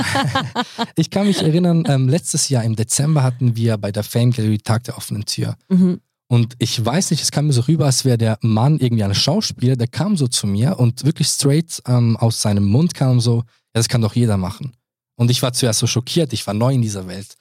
[0.96, 4.58] ich kann mich erinnern, ähm, letztes Jahr im Dezember hatten wir bei der Fame Gallery
[4.58, 5.56] Tag der offenen Tür.
[5.68, 6.00] Mhm.
[6.26, 9.14] Und ich weiß nicht, es kam mir so rüber, als wäre der Mann irgendwie ein
[9.14, 13.38] Schauspieler, der kam so zu mir und wirklich straight ähm, aus seinem Mund kam so,
[13.38, 14.72] ja, das kann doch jeder machen.
[15.16, 17.36] Und ich war zuerst so schockiert, ich war neu in dieser Welt.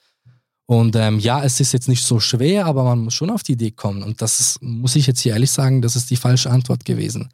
[0.66, 3.52] Und ähm, ja, es ist jetzt nicht so schwer, aber man muss schon auf die
[3.52, 4.02] Idee kommen.
[4.02, 7.28] Und das ist, muss ich jetzt hier ehrlich sagen, das ist die falsche Antwort gewesen.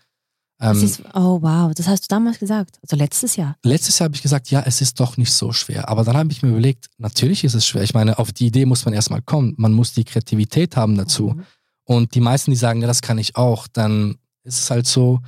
[0.60, 3.56] Ähm, ist, oh wow, das hast du damals gesagt, also letztes Jahr.
[3.62, 5.88] letztes Jahr habe ich gesagt, ja, es ist doch nicht so schwer.
[5.88, 7.82] Aber dann habe ich mir überlegt, natürlich ist es schwer.
[7.82, 9.54] Ich meine, auf die Idee muss man erstmal kommen.
[9.56, 11.28] Man muss die Kreativität haben dazu.
[11.28, 11.44] Mhm.
[11.84, 15.20] Und die meisten, die sagen, ja, das kann ich auch, dann ist es halt so,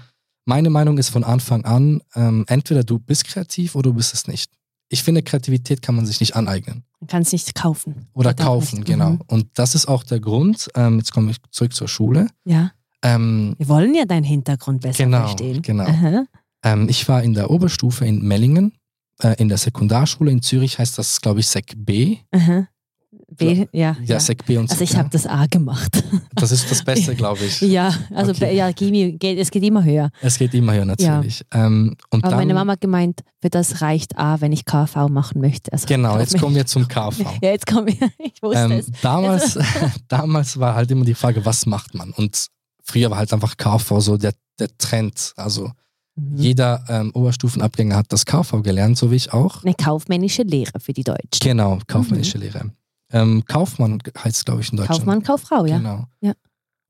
[0.45, 4.27] meine Meinung ist von Anfang an, ähm, entweder du bist kreativ oder du bist es
[4.27, 4.51] nicht.
[4.93, 8.07] Ich finde, Kreativität kann man sich nicht aneignen Man kann es nicht kaufen.
[8.15, 8.87] oder kaufen, nicht.
[8.87, 9.11] genau.
[9.13, 9.21] Mhm.
[9.27, 12.29] Und das ist auch der Grund, ähm, jetzt komme ich zurück zur Schule.
[12.45, 12.71] Ja,
[13.05, 15.63] Ähm, wir wollen ja deinen Hintergrund besser Genau, verstehen.
[15.63, 15.89] genau.
[16.63, 18.75] Ähm, ich war in der Oberstufe in Mellingen,
[19.21, 22.19] äh, in der Sekundarschule in Zürich heißt das, glaube ich, Sek B.
[22.31, 22.69] Aha.
[23.37, 24.21] B, ja, Ja, ja.
[24.21, 26.03] Sek B und Also Sek ich habe das A gemacht.
[26.35, 27.61] Das ist das Beste, glaube ich.
[27.61, 28.57] ja, also Okay.
[28.57, 30.11] ja, es geht immer höher.
[30.21, 31.43] Es geht immer höher natürlich.
[31.53, 35.09] Ähm, und Aber dann, meine Mama hat gemeint, für das reicht A, wenn ich KV
[35.09, 35.73] machen möchte.
[35.73, 37.19] Also Genau, jetzt kommen wir zum KV.
[37.43, 37.95] Ja, jetzt kommen wir.
[38.19, 38.87] Ich wusste Ähm, es.
[39.03, 39.59] damals,
[40.09, 42.11] damals war halt immer die Frage, was macht man?
[42.13, 42.47] Und
[42.83, 45.33] früher war halt einfach KV so der, der Trend.
[45.37, 45.71] Also
[46.15, 46.37] Mhm.
[46.37, 49.65] jeder ähm, Oberstufenabgänger hat das KV gelernt, so wie ich auch.
[49.65, 51.41] Eine kaufmännische Lehre für die Deutschen.
[51.41, 52.71] Genau, kaufmännische Lehre.
[53.13, 55.01] Ähm, Kaufmann heißt es, glaube ich, in Deutschland.
[55.01, 55.77] Kaufmann, Kauffrau, ja.
[55.79, 56.07] Genau.
[56.21, 56.33] Ja.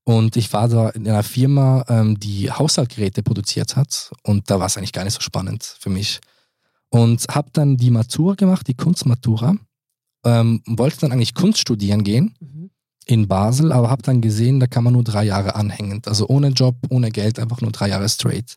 [0.04, 4.10] Und ich war da in einer Firma, ähm, die Haushaltgeräte produziert hat.
[4.22, 6.20] Und da war es eigentlich gar nicht so spannend für mich.
[6.90, 9.54] Und habe dann die Matura gemacht, die Kunstmatura.
[10.24, 12.70] Ähm, wollte dann eigentlich Kunst studieren gehen Mhm.
[13.06, 16.06] in Basel, aber habe dann gesehen, da kann man nur drei Jahre anhängend.
[16.06, 18.56] Also ohne Job, ohne Geld, einfach nur drei Jahre straight.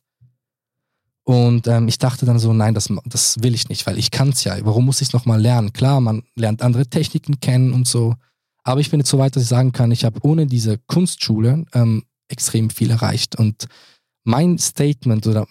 [1.26, 4.30] Und ähm, ich dachte dann so, nein, das, das will ich nicht, weil ich kann
[4.30, 4.56] es ja.
[4.64, 5.74] Warum muss ich es nochmal lernen?
[5.74, 8.14] Klar, man lernt andere Techniken kennen und so.
[8.64, 11.66] Aber ich bin jetzt so weit, dass ich sagen kann, ich habe ohne diese Kunstschule
[11.74, 13.36] ähm, extrem viel erreicht.
[13.38, 13.66] Und
[14.24, 15.48] mein Statement oder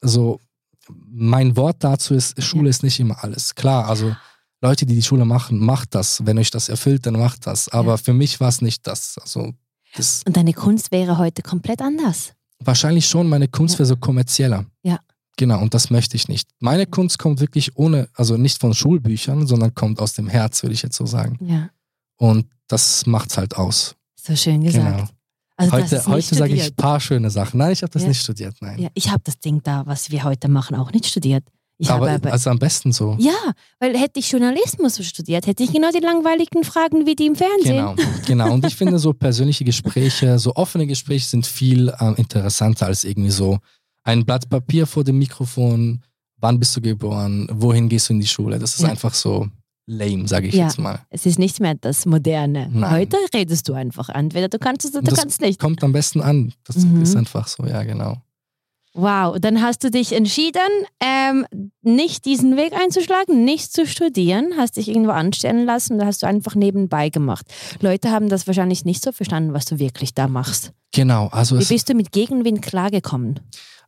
[0.00, 0.40] so,
[0.88, 3.54] mein Wort dazu ist, Schule ist nicht immer alles.
[3.54, 4.14] Klar, also
[4.62, 6.24] Leute, die die Schule machen, macht das.
[6.26, 7.68] Wenn euch das erfüllt, dann macht das.
[7.68, 7.96] Aber Ja.
[7.98, 9.18] für mich war es nicht das.
[9.18, 9.52] Also
[9.96, 12.32] das Und deine Kunst wäre heute komplett anders.
[12.62, 13.78] wahrscheinlich schon, meine Kunst Ja.
[13.80, 14.64] wäre so kommerzieller.
[14.82, 14.98] Ja.
[15.36, 16.48] Genau, und das möchte ich nicht.
[16.58, 20.74] Meine Kunst kommt wirklich ohne, also nicht von Schulbüchern, sondern kommt aus dem Herz, würde
[20.74, 21.38] ich jetzt so sagen.
[21.46, 21.70] Ja,
[22.18, 23.96] Und das macht's halt aus.
[24.20, 24.96] so schön gesagt.
[24.98, 25.08] Genau.
[25.56, 27.58] Also Heute, heute sage ich ein paar schöne Sachen.
[27.58, 28.08] Nein, ich habe das Ja.
[28.08, 28.78] nicht studiert, nein.
[28.78, 31.44] Ja, ich habe das Ding da, was wir heute machen, auch nicht studiert.
[31.76, 33.16] Ich aber, aber, also am besten so.
[33.18, 33.32] ja,
[33.78, 37.94] weil hätte ich Journalismus studiert, hätte ich genau die langweiligen Fragen wie die im Fernsehen.
[37.94, 37.94] Genau,
[38.26, 38.52] genau.
[38.52, 43.30] Und ich finde so persönliche Gespräche, so offene Gespräche sind viel ähm, interessanter als irgendwie
[43.30, 43.58] so
[44.04, 46.02] ein Blatt Papier vor dem Mikrofon.
[46.38, 47.46] Wann bist du geboren?
[47.52, 48.58] Wohin gehst du in die Schule?
[48.58, 48.88] Das ist Ja.
[48.88, 49.48] einfach so
[49.86, 50.64] lame, sage ich Ja.
[50.66, 51.00] jetzt mal.
[51.10, 52.68] Es ist nicht mehr das Moderne.
[52.72, 52.90] Nein.
[52.92, 54.08] Heute redest du einfach.
[54.08, 55.58] Entweder du kannst es oder du Das kannst nicht.
[55.60, 56.52] Kommt am besten an.
[56.64, 57.02] Das Mhm.
[57.02, 58.16] ist einfach so, ja, genau.
[58.92, 60.60] Wow, dann hast du dich entschieden,
[61.00, 61.46] ähm,
[61.82, 66.26] nicht diesen Weg einzuschlagen, nicht zu studieren, hast dich irgendwo anstellen lassen, da hast du
[66.26, 67.46] einfach nebenbei gemacht.
[67.80, 70.72] Leute haben das wahrscheinlich nicht so verstanden, was du wirklich da machst.
[70.92, 73.38] Genau, also, Wie bist du mit Gegenwind klargekommen?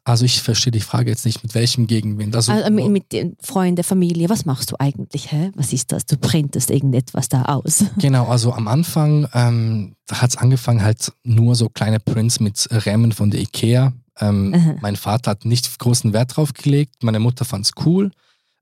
[0.05, 2.35] Also ich verstehe die Frage jetzt nicht, mit welchem Gegenwind.
[2.35, 5.31] Also, Also mit, mit den Freunden, Familie, was machst du eigentlich?
[5.31, 5.53] Hä?
[5.55, 6.07] Was ist das?
[6.07, 7.85] Du printest irgendetwas da aus.
[7.99, 13.13] Genau, also am Anfang, ähm, hat es angefangen halt nur so kleine Prints mit Rämen
[13.13, 13.93] von der Ikea.
[14.21, 18.11] Ähm, mein Vater hat nicht großen Wert drauf gelegt, meine Mutter fand es cool.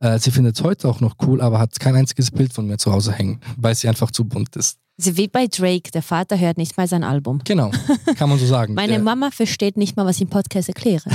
[0.00, 2.79] Äh, sie findet es heute auch noch cool, aber hat kein einziges Bild von mir
[2.79, 4.79] zu Hause hängen, weil sie einfach zu bunt ist.
[5.01, 7.41] Also wie bei Drake, der Vater hört nicht mal sein Album.
[7.45, 7.71] Genau,
[8.17, 8.75] kann man so sagen.
[8.75, 11.09] Meine Der- Mama versteht nicht mal, was ich im Podcast erkläre.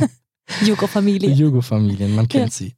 [0.66, 1.30] Jugo-Familie.
[1.30, 2.74] Jugo-Familien, man kennt sie.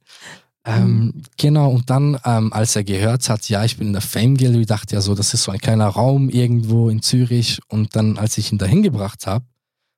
[0.63, 4.37] Ähm, genau, und dann, ähm, als er gehört hat, ja, ich bin in der Fame
[4.37, 7.59] Gallery, dachte er so, das ist so ein kleiner Raum irgendwo in Zürich.
[7.67, 9.43] Und dann, als ich ihn dahin gebracht habe,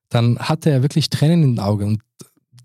[0.10, 1.84] dann hatte er wirklich Tränen in den Augen.
[1.86, 2.02] Und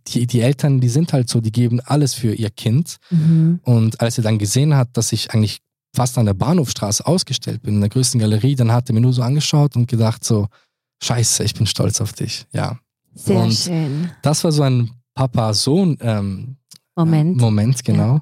[0.06, 2.96] die, die Eltern, die sind halt so, die geben alles für ihr Kind.
[3.10, 3.60] Mhm.
[3.64, 5.60] Und als er dann gesehen hat, dass ich eigentlich
[5.94, 9.12] fast an der Bahnhofstraße ausgestellt bin, in der größten Galerie, dann hat er mir nur
[9.12, 10.48] so angeschaut und gedacht so,
[11.02, 12.46] scheiße, ich bin stolz auf dich.
[12.52, 12.78] Ja,
[13.14, 14.10] Sehr Und- schön.
[14.22, 16.56] das war so ein Papa-Sohn ähm,
[16.96, 17.38] Moment.
[17.38, 18.20] Moment, genau.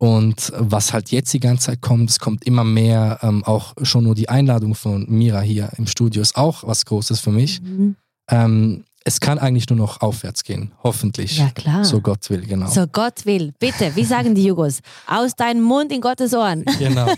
[0.00, 4.04] Und was halt jetzt die ganze Zeit kommt, es kommt immer mehr, ähm, auch schon
[4.04, 7.60] nur die Einladung von Mira hier im Studio ist auch was Großes für mich.
[7.60, 7.96] Mhm.
[8.30, 11.38] Ähm, es kann eigentlich nur noch aufwärts gehen, hoffentlich.
[11.38, 11.82] Ja, klar.
[11.82, 12.68] So Gott will, genau.
[12.68, 14.80] So Gott will, bitte, wie sagen die Jugos?
[15.06, 16.64] Aus deinem Mund in Gottes Ohren.
[16.78, 17.08] Genau.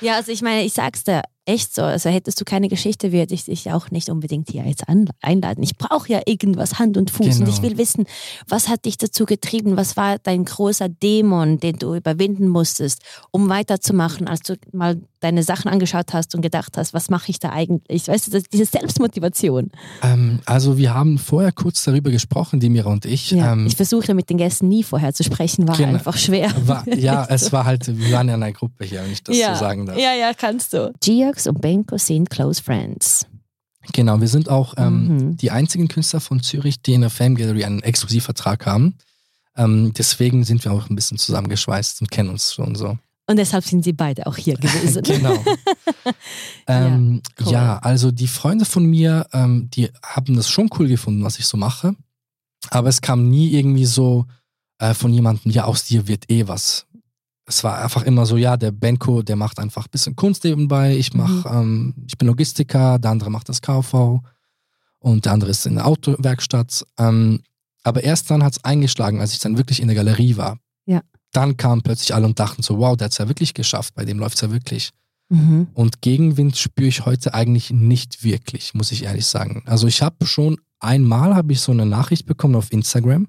[0.00, 1.82] Ja, also ich meine, ich sag's dir, echt so.
[1.82, 4.84] Also hättest du keine Geschichte, würde ich dich auch nicht unbedingt hier jetzt
[5.22, 5.62] einladen.
[5.62, 7.26] Ich brauche ja irgendwas, Hand und Fuß.
[7.26, 7.50] Und Genau.
[7.50, 8.04] ich will wissen,
[8.48, 9.76] was hat dich dazu getrieben?
[9.76, 15.42] Was war dein großer Dämon, den du überwinden musstest, um weiterzumachen, als du mal deine
[15.42, 18.06] Sachen angeschaut hast und gedacht hast, was mache ich da eigentlich?
[18.06, 19.70] Weißt du, das, diese Selbstmotivation.
[20.02, 23.30] ähm, also wir haben vorher kurz darüber gesprochen, die Mira und ich.
[23.30, 25.90] Ja, ähm, ich versuche mit den Gästen nie vorher zu sprechen, war Genau.
[25.94, 26.52] einfach schwer.
[26.66, 29.36] war, ja, es war halt, wir waren ja in einer Gruppe hier, wenn ich das
[29.36, 29.54] ja.
[29.54, 29.96] so sagen darf.
[29.98, 30.92] ja, ja, kannst du.
[31.36, 33.26] Giox und Benko sind close friends.
[33.92, 35.36] Genau, wir sind auch ähm, Mhm.
[35.36, 38.96] die einzigen Künstler von Zürich, die in der Fame Gallery einen Exklusivvertrag haben.
[39.56, 42.98] Ähm, deswegen sind wir auch ein bisschen zusammengeschweißt und kennen uns schon so.
[43.28, 45.02] Und deshalb sind sie beide auch hier gewesen.
[45.04, 45.36] genau.
[46.66, 47.52] ähm, cool.
[47.52, 51.46] Ja, also die Freunde von mir, ähm, die haben das schon cool gefunden, was ich
[51.46, 51.94] so mache.
[52.70, 54.26] Aber es kam nie irgendwie so
[54.78, 56.85] äh, von jemandem, ja, aus dir wird eh was.
[57.48, 60.96] Es war einfach immer so, ja, der Benko, der macht einfach ein bisschen Kunst nebenbei.
[60.96, 61.58] Ich mach, Mhm.
[61.58, 64.20] ähm, ich bin Logistiker, der andere macht das KV
[64.98, 66.84] und der andere ist in der Autowerkstatt.
[66.98, 67.42] Ähm,
[67.84, 70.58] aber erst dann hat es eingeschlagen, als ich dann wirklich in der Galerie war.
[70.86, 71.02] Ja.
[71.32, 74.04] Dann kamen plötzlich alle und dachten so, wow, der hat es ja wirklich geschafft, bei
[74.04, 74.90] dem läuft es ja wirklich.
[75.28, 75.68] Mhm.
[75.74, 79.62] Und Gegenwind spüre ich heute eigentlich nicht wirklich, muss ich ehrlich sagen.
[79.66, 83.28] Also ich habe schon einmal habe ich so eine Nachricht bekommen auf Instagram.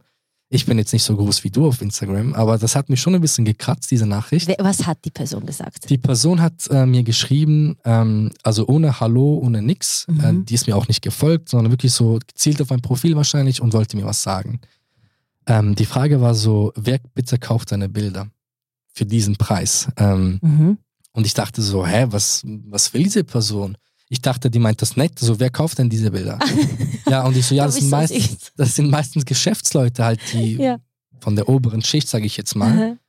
[0.50, 3.14] Ich bin jetzt nicht so groß wie du auf Instagram, aber das hat mich schon
[3.14, 4.48] ein bisschen gekratzt, diese Nachricht.
[4.60, 5.90] Was hat die Person gesagt?
[5.90, 10.06] Die Person hat äh, mir geschrieben, ähm, also ohne Hallo, ohne nix.
[10.08, 10.20] Mhm.
[10.22, 13.62] Äh, die ist mir auch nicht gefolgt, sondern wirklich so gezielt auf mein Profil wahrscheinlich
[13.62, 14.62] und wollte mir was sagen.
[15.48, 18.28] Ähm, die Frage war so, wer bitte kauft deine Bilder
[18.94, 19.90] für diesen Preis?
[19.98, 20.78] Ähm, Mhm.
[21.12, 23.78] und ich dachte so, hä, was, was will diese Person?
[24.10, 25.20] Ich dachte, die meint das nett.
[25.20, 26.40] So, wer kauft denn diese Bilder?
[27.10, 30.78] ja, und ich so, ja, das sind, meistens, das sind meistens Geschäftsleute halt, die Ja.
[31.20, 32.74] von der oberen Schicht, sage ich jetzt mal.
[32.74, 33.00] Mhm.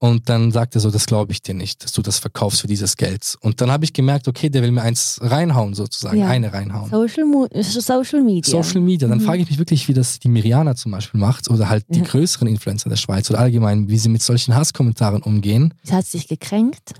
[0.00, 2.68] Und dann sagte er so, das glaube ich dir nicht, dass du das verkaufst für
[2.68, 3.36] dieses Geld.
[3.40, 6.28] Und dann habe ich gemerkt, okay, der will mir eins reinhauen sozusagen, Ja.
[6.28, 6.88] eine reinhauen.
[6.88, 8.62] Social, Mo Social Media.
[8.62, 9.22] Social Media, dann Mhm.
[9.24, 12.04] frage ich mich wirklich, wie das die Miriana zum Beispiel macht oder halt die Ja.
[12.04, 15.74] größeren Influencer der Schweiz oder allgemein, wie sie mit solchen Hasskommentaren umgehen.
[15.82, 16.92] Das hat sich gekränkt.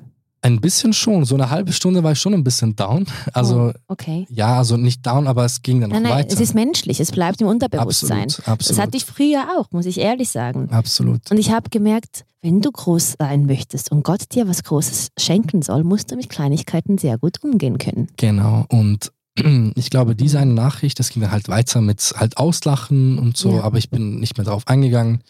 [0.54, 3.06] Ein bisschen schon, so eine halbe Stunde war ich schon ein bisschen down.
[3.32, 4.26] Also oh, okay.
[4.30, 6.34] ja, also nicht down, aber es ging dann noch Nein, nein, weiter.
[6.34, 8.24] es ist menschlich, es bleibt im Unterbewusstsein.
[8.24, 8.82] absolut, Das absolut.
[8.82, 10.68] hatte ich früher auch, muss ich ehrlich sagen.
[10.70, 11.30] absolut.
[11.30, 15.62] Und ich habe gemerkt, wenn du groß sein möchtest und Gott dir was Großes schenken
[15.62, 18.08] soll, musst du mit Kleinigkeiten sehr gut umgehen können.
[18.16, 18.64] Genau.
[18.68, 19.12] Und
[19.74, 23.52] ich glaube, diese eine Nachricht, das ging dann halt weiter mit halt Auslachen und so,
[23.56, 23.62] Ja.
[23.62, 25.22] aber ich bin nicht mehr drauf eingegangen.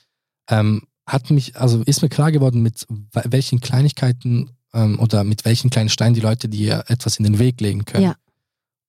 [0.51, 5.45] Ähm, hat mich, also ist mir klar geworden, mit we- welchen Kleinigkeiten ähm, oder mit
[5.45, 8.05] welchen kleinen Steinen die Leute dir etwas in den Weg legen können.
[8.05, 8.15] Ja.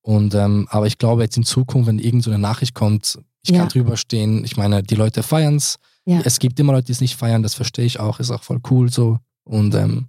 [0.01, 3.51] Und ähm, aber ich glaube jetzt in Zukunft, wenn irgend so eine Nachricht kommt, ich
[3.51, 3.59] Ja.
[3.59, 4.43] kann drüber stehen.
[4.43, 5.77] Ich meine, die Leute feiern's.
[6.05, 6.21] Ja.
[6.23, 8.59] Es gibt immer Leute, die es nicht feiern, das verstehe ich auch, ist auch voll
[8.69, 9.19] cool so.
[9.43, 10.07] Und ähm,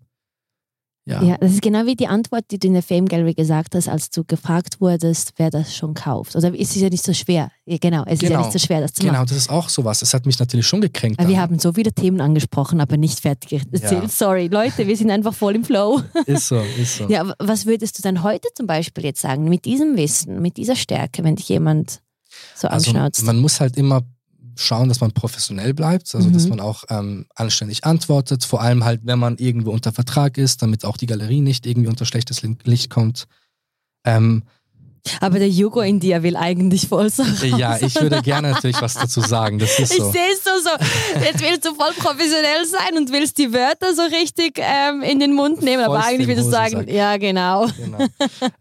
[1.06, 1.22] ja.
[1.22, 1.36] Ja.
[1.38, 4.10] das ist genau wie die Antwort, die du in der Fame Gallery gesagt hast, als
[4.10, 6.36] du gefragt wurdest, wer das schon kauft.
[6.36, 7.50] Oder ist es ja nicht so schwer?
[7.64, 8.40] Ja, genau, es ist ja Genau.
[8.42, 9.26] nicht so schwer, das zu Genau, machen.
[9.28, 10.02] das ist auch sowas.
[10.02, 11.18] Es hat mich natürlich schon gekränkt.
[11.18, 14.02] Aber wir haben so viele Themen angesprochen, aber nicht fertig erzählt.
[14.02, 14.08] Ja.
[14.08, 16.00] Sorry, Leute, wir sind einfach voll im Flow.
[16.26, 17.08] Ist so, ist so.
[17.08, 20.76] Ja, was würdest du dann heute zum Beispiel jetzt sagen, mit diesem Wissen, mit dieser
[20.76, 22.00] Stärke, wenn dich jemand
[22.54, 23.22] so also anschaut?
[23.24, 24.02] man muss halt immer
[24.60, 26.50] schauen, dass man professionell bleibt, also dass Mhm.
[26.50, 30.84] man auch ähm, anständig antwortet, vor allem halt, wenn man irgendwo unter Vertrag ist, damit
[30.84, 33.26] auch die Galerie nicht irgendwie unter schlechtes Licht kommt.
[34.04, 34.44] Ähm,
[35.20, 37.42] aber der Jugo in dir will eigentlich voll so raus.
[37.56, 40.10] ja, ich würde gerne natürlich was dazu sagen, das ist Ich so.
[40.10, 41.20] sehe es so, so.
[41.24, 45.34] Jetzt willst du voll professionell sein und willst die Wörter so richtig ähm, in den
[45.34, 46.94] Mund nehmen, aber Vollst eigentlich in willst du sagen, Hosensack.
[46.94, 47.66] ja, genau.
[47.76, 48.06] Genau.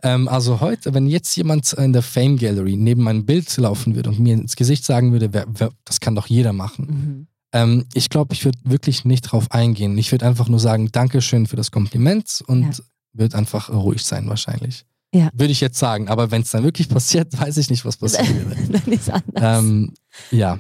[0.04, 4.10] ähm, also heute, wenn jetzt jemand in der Fame Gallery neben meinem Bild laufen würde
[4.10, 6.86] und mir ins Gesicht sagen würde, wer, wer, das kann doch jeder machen.
[6.88, 7.28] Mhm.
[7.52, 9.98] Ähm, ich glaube, ich würde wirklich nicht drauf eingehen.
[9.98, 12.84] Ich würde einfach nur sagen, Dankeschön für das Kompliment und Ja.
[13.14, 14.86] wird einfach ruhig sein wahrscheinlich.
[15.14, 15.30] Ja.
[15.34, 16.08] Würde ich jetzt sagen.
[16.10, 18.80] Aber wenn es dann wirklich passiert, weiß ich nicht, was passieren würde.
[18.80, 19.60] Dann ist anders.
[19.64, 19.94] ähm,
[20.32, 20.60] ja,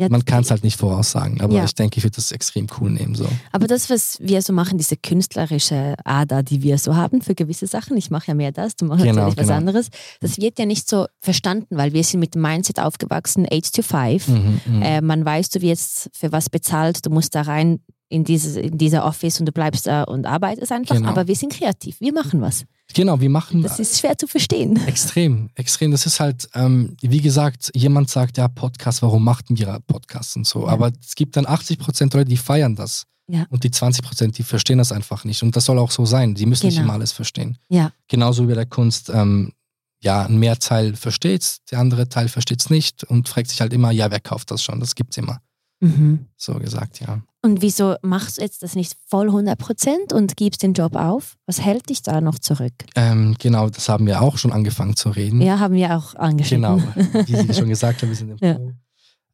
[0.00, 1.40] Ja, man kann es halt nicht voraussagen.
[1.40, 1.64] Aber Ja.
[1.64, 3.16] ich denke, ich würde das extrem cool nehmen.
[3.16, 3.26] So.
[3.50, 7.66] Aber das, was wir so machen, diese künstlerische Ader, die wir so haben für gewisse
[7.66, 9.56] Sachen, ich mache ja mehr das, du machst Genau, natürlich was genau.
[9.58, 9.88] anderes,
[10.20, 13.82] das wird ja nicht so verstanden, weil wir sind mit dem Mindset aufgewachsen, 8 to
[13.82, 14.28] 5.
[14.28, 14.82] Mhm, mhm.
[14.82, 18.78] Äh, man weiß, du wirst für was bezahlt, du musst da rein in, dieses, in
[18.78, 20.96] dieser Office und du bleibst da und arbeitest einfach.
[20.96, 21.08] Genau.
[21.10, 22.64] Aber wir sind kreativ, wir machen was.
[22.94, 24.80] genau, wir machen Das ist schwer zu verstehen.
[24.86, 25.90] Extrem, extrem.
[25.90, 30.46] Das ist halt, ähm, wie gesagt, jemand sagt, ja, Podcast, warum macht ihr Podcasts und
[30.46, 30.62] so.
[30.66, 30.72] Ja.
[30.72, 33.04] Aber es gibt dann 80 Prozent Leute, die feiern das.
[33.30, 33.44] Ja.
[33.50, 35.42] Und die 20 Prozent, die verstehen das einfach nicht.
[35.42, 36.34] Und das soll auch so sein.
[36.34, 36.86] Die müssen nicht Genau.
[36.86, 37.58] immer alles verstehen.
[37.68, 37.92] Ja.
[38.08, 39.52] Genauso wie bei der Kunst, ähm,
[40.00, 44.10] ja, ein Mehrteil versteht's, der andere Teil versteht's nicht und fragt sich halt immer, ja,
[44.10, 44.80] wer kauft das schon?
[44.80, 45.40] Das gibt's immer.
[45.80, 46.26] Mhm.
[46.38, 47.20] So gesagt, ja.
[47.40, 51.36] Und wieso machst du jetzt das nicht voll 100% und gibst den Job auf?
[51.46, 52.72] Was hält dich da noch zurück?
[52.96, 55.40] Ähm, genau, das haben wir auch schon angefangen zu reden.
[55.40, 56.62] Ja, haben wir auch angeschnitten.
[56.94, 58.58] Genau, wie Sie schon gesagt haben, wir sind im Ja.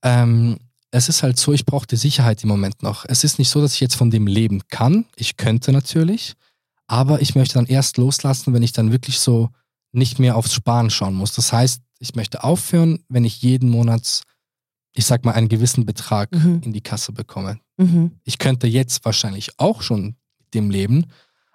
[0.03, 0.59] Ähm,
[0.91, 3.05] es ist halt so, ich brauche die Sicherheit im Moment noch.
[3.09, 5.07] Es ist nicht so, dass ich jetzt von dem leben kann.
[5.17, 6.35] Ich könnte natürlich,
[6.87, 9.49] aber ich möchte dann erst loslassen, wenn ich dann wirklich so
[9.93, 11.33] nicht mehr aufs Sparen schauen muss.
[11.33, 14.23] Das heißt, ich möchte aufhören, wenn ich jeden Monat,
[14.93, 16.61] ich sag mal, einen gewissen Betrag Mhm.
[16.65, 17.59] in die Kasse bekomme.
[17.77, 18.13] Mhm.
[18.25, 21.07] Ich könnte jetzt wahrscheinlich auch schon mit dem leben,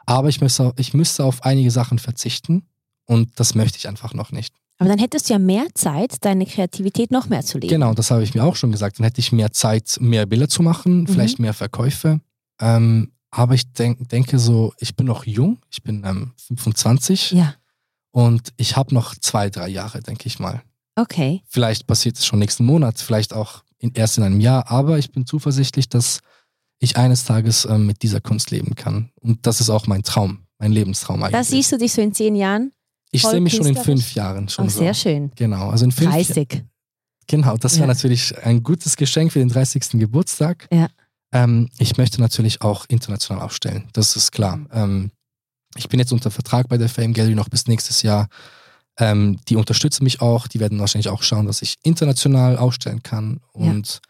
[0.05, 2.63] aber ich müsste, ich müsste auf einige Sachen verzichten
[3.05, 4.53] und das möchte ich einfach noch nicht.
[4.79, 7.69] Aber dann hättest du ja mehr Zeit, deine Kreativität noch mehr zu leben.
[7.69, 8.97] Genau, das habe ich mir auch schon gesagt.
[8.97, 12.21] Dann hätte ich mehr Zeit, mehr Bilder zu machen, vielleicht mehr Verkäufe.
[12.61, 17.55] Ähm, aber ich denk, denke so, ich bin noch jung, ich bin ähm, 25 Ja,
[18.11, 20.61] und ich habe noch zwei, drei Jahre, denke ich mal.
[20.95, 21.41] okay.
[21.47, 25.11] Vielleicht passiert es schon nächsten Monat, vielleicht auch in, erst in einem Jahr, aber ich
[25.11, 26.19] bin zuversichtlich, dass
[26.79, 29.09] ich eines Tages ähm, mit dieser Kunst leben kann.
[29.21, 31.33] Und das ist auch mein Traum, mein Lebenstraum eigentlich.
[31.33, 32.71] Da siehst du dich so in zehn Jahren.
[33.11, 34.79] ich sehe mich schon in fünf Jahren schon Oh, so.
[34.79, 35.31] sehr schön.
[35.35, 36.63] Genau, also in fünf 30.
[37.27, 37.87] Genau, das wäre Ja.
[37.87, 39.99] natürlich ein gutes Geschenk für den 30.
[39.99, 40.67] Geburtstag.
[40.71, 40.87] Ja.
[41.31, 44.59] Ähm, ich möchte natürlich auch international aufstellen, das ist klar.
[44.71, 45.11] Ähm,
[45.75, 48.27] ich bin jetzt unter Vertrag bei der Fame Gallery noch bis nächstes Jahr.
[48.99, 53.39] Ähm, die unterstützen mich auch, die werden wahrscheinlich auch schauen, dass ich international aufstellen kann
[53.53, 54.01] und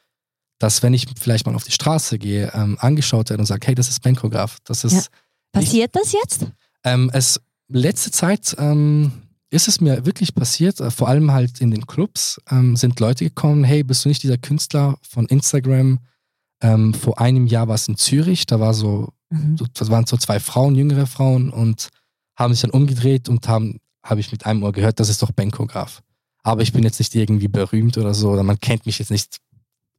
[0.58, 3.76] dass, wenn ich vielleicht mal auf die Straße gehe, ähm, angeschaut werde und sage, hey,
[3.76, 4.58] das ist Bankograph.
[4.66, 5.02] Das ist, Ja.
[5.52, 6.46] Passiert das jetzt?
[6.84, 9.12] ähm, es, letzte Zeit ähm,
[9.52, 13.24] ist es mir wirklich passiert, äh, vor allem halt in den Clubs, ähm, sind Leute
[13.26, 16.00] gekommen, hey, bist du nicht dieser Künstler von Instagram?
[16.62, 19.58] Ähm, vor einem Jahr war es in Zürich, da war so, Mhm.
[19.58, 21.90] so, das waren so zwei Frauen, jüngere Frauen und
[22.36, 25.32] haben sich dann umgedreht und haben, habe ich mit einem Ohr gehört, das ist doch
[25.32, 26.02] Bankograph.
[26.44, 29.38] Aber ich bin jetzt nicht irgendwie berühmt oder so, oder man kennt mich jetzt nicht.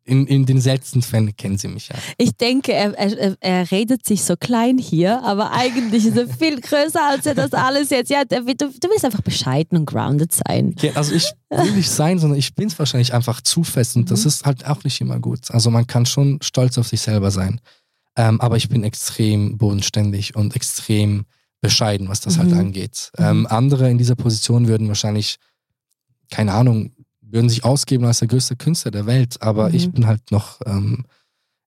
[0.05, 1.95] In, in den seltensten Fällen kennen sie mich ja.
[2.17, 6.59] Ich denke, er, er, er redet sich so klein hier, aber eigentlich ist er viel
[6.59, 8.11] größer, als er das alles jetzt.
[8.11, 10.75] Ja, du, du willst einfach bescheiden und grounded sein.
[10.81, 14.11] Ja, also ich will nicht sein, sondern ich bin es wahrscheinlich einfach zu fest und
[14.11, 14.29] das Mhm.
[14.29, 15.51] ist halt auch nicht immer gut.
[15.51, 17.61] Also man kann schon stolz auf sich selber sein.
[18.17, 21.27] Ähm, aber ich bin extrem bodenständig und extrem
[21.61, 22.59] bescheiden, was das halt Mhm.
[22.59, 23.11] angeht.
[23.19, 23.25] Mhm.
[23.25, 25.37] Ähm, andere in dieser Position würden wahrscheinlich,
[26.31, 29.75] keine Ahnung, würden sich ausgeben als der größte Künstler der Welt, aber Mhm.
[29.75, 31.05] ich bin halt noch ähm,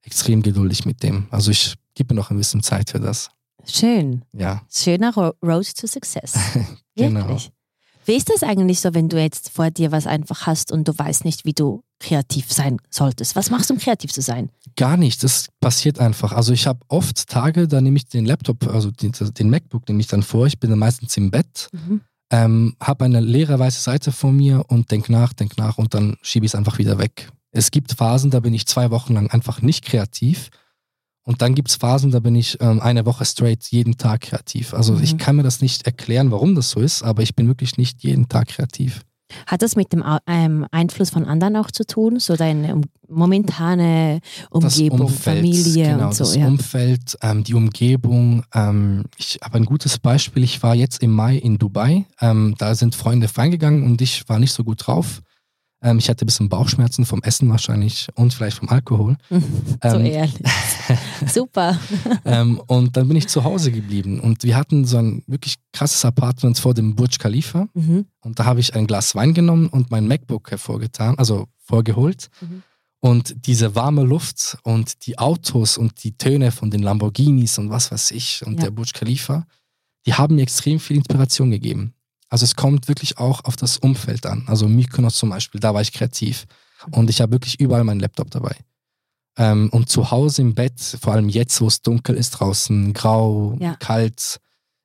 [0.02, 1.28] extrem geduldig mit dem.
[1.32, 3.30] Also ich gebe mir noch ein bisschen Zeit für das.
[3.66, 4.26] Schön.
[4.34, 6.34] Ja, Schöner Ro Road to Success.
[6.96, 7.22] Genau.
[7.28, 7.52] Wirklich.
[8.06, 10.98] Wie ist das eigentlich so, wenn du jetzt vor dir was einfach hast und du
[10.98, 13.36] weißt nicht, wie du kreativ sein solltest?
[13.36, 14.50] Was machst du, um kreativ zu sein?
[14.76, 16.34] Gar nicht, das passiert einfach.
[16.34, 20.02] Also ich habe oft Tage, da nehme ich den Laptop, also den, den MacBook nehme
[20.02, 22.02] ich dann vor, ich bin dann meistens im Bett, Mhm.
[22.32, 26.18] ähm, habe eine leere weiße Seite vor mir und denk nach, denk nach und dann
[26.22, 27.30] schiebe ich es einfach wieder weg.
[27.52, 30.50] Es gibt Phasen, da bin ich zwei Wochen lang einfach nicht kreativ
[31.24, 34.74] und dann gibt es Phasen, da bin ich ähm, eine Woche straight jeden Tag kreativ.
[34.74, 35.18] Also ich Mhm.
[35.18, 38.28] kann mir das nicht erklären, warum das so ist, aber ich bin wirklich nicht jeden
[38.28, 39.02] Tag kreativ.
[39.48, 42.20] Hat das mit dem ähm, Einfluss von anderen auch zu tun?
[42.20, 44.20] So deine um, momentane
[44.52, 46.24] Umgebung, Familie genau, und so?
[46.24, 46.48] das Ja.
[46.48, 48.44] Umfeld, ähm, die Umgebung.
[48.54, 50.44] Ähm, ich habe ein gutes Beispiel.
[50.44, 52.06] Ich war jetzt im Mai in Dubai.
[52.22, 55.22] Ähm, da sind Freunde feingegangen und ich war nicht so gut drauf.
[55.84, 59.18] Ähm, ich hatte ein bisschen Bauchschmerzen vom Essen wahrscheinlich und vielleicht vom Alkohol.
[59.30, 59.38] so
[59.82, 60.34] Ähm, ehrlich.
[61.32, 61.78] Super.
[62.26, 66.04] ähm, und dann bin ich zu Hause geblieben und wir hatten so ein wirklich krasses
[66.06, 67.68] Apartment vor dem Burj Khalifa.
[67.74, 68.06] Mhm.
[68.22, 72.30] Und da habe ich ein Glas Wein genommen und mein MacBook hervorgetan, also vorgeholt.
[72.42, 72.64] Mhm.
[73.02, 77.92] Und diese warme Luft und die Autos und die Töne von den Lamborghinis und was
[77.92, 78.64] weiß ich und Ja.
[78.66, 79.46] der Burj Khalifa,
[80.06, 81.94] die haben mir extrem viel Inspiration gegeben.
[82.34, 84.44] Also es kommt wirklich auch auf das Umfeld an.
[84.48, 86.46] Also Mykonos zum Beispiel, da war ich kreativ.
[86.90, 88.56] Und ich habe wirklich überall meinen Laptop dabei.
[89.38, 93.56] Ähm, und zu Hause im Bett, vor allem jetzt, wo es dunkel ist draußen, grau,
[93.60, 93.76] Ja.
[93.76, 94.40] kalt,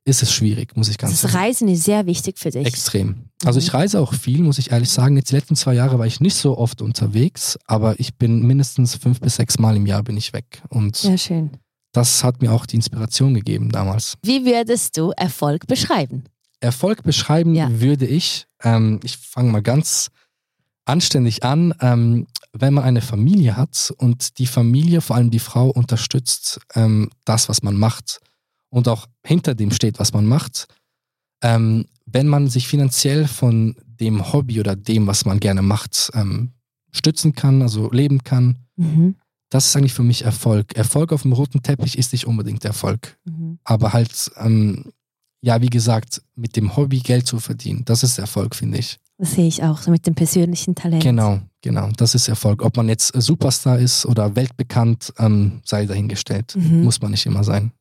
[0.04, 1.32] ist es schwierig, muss ich ganz Also sagen.
[1.32, 2.66] das Reisen ist sehr wichtig für dich.
[2.66, 3.30] Extrem.
[3.46, 3.64] Also Mhm.
[3.64, 5.16] ich reise auch viel, muss ich ehrlich sagen.
[5.16, 8.94] Jetzt die letzten zwei Jahre war ich nicht so oft unterwegs, aber ich bin mindestens
[8.96, 10.61] fünf bis sechs Mal im Jahr bin ich weg.
[10.68, 11.50] Und Sehr schön.
[11.92, 14.16] das hat mir auch die Inspiration gegeben damals.
[14.22, 16.24] Wie würdest du Erfolg beschreiben?
[16.60, 17.68] Erfolg beschreiben Ja.
[17.80, 20.10] würde ich, ähm, ich fange mal ganz
[20.84, 25.68] anständig an, ähm, wenn man eine Familie hat und die Familie, vor allem die Frau,
[25.68, 28.20] unterstützt ähm, das, was man macht
[28.70, 30.66] und auch hinter dem steht, was man macht.
[31.42, 36.52] Ähm, wenn man sich finanziell von dem Hobby oder dem, was man gerne macht, ähm,
[36.90, 39.16] stützen kann, also leben kann, Mhm.
[39.50, 40.74] das ist eigentlich für mich Erfolg.
[40.76, 43.58] Erfolg auf dem roten Teppich ist nicht unbedingt Erfolg Mhm.
[43.64, 44.92] aber halt, ähm,
[45.40, 48.98] ja, wie gesagt, mit dem Hobby Geld zu verdienen, das ist Erfolg, finde ich.
[49.18, 51.03] Das sehe ich auch, so mit dem persönlichen Talent.
[51.03, 52.62] Genau, genau, das ist Erfolg.
[52.64, 56.55] Ob man jetzt Superstar ist oder weltbekannt, ähm, sei dahingestellt.
[56.57, 56.85] Mhm.
[56.85, 57.72] Muss man nicht immer sein.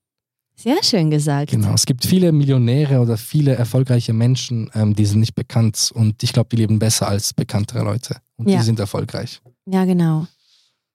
[0.55, 1.51] Sehr schön gesagt.
[1.51, 1.73] Genau.
[1.75, 6.33] Es gibt viele Millionäre oder viele erfolgreiche Menschen, ähm, die sind nicht bekannt und ich
[6.33, 8.17] glaube, die leben besser als bekanntere Leute.
[8.37, 8.57] Und Ja.
[8.57, 9.39] die sind erfolgreich.
[9.67, 10.25] Ja, genau.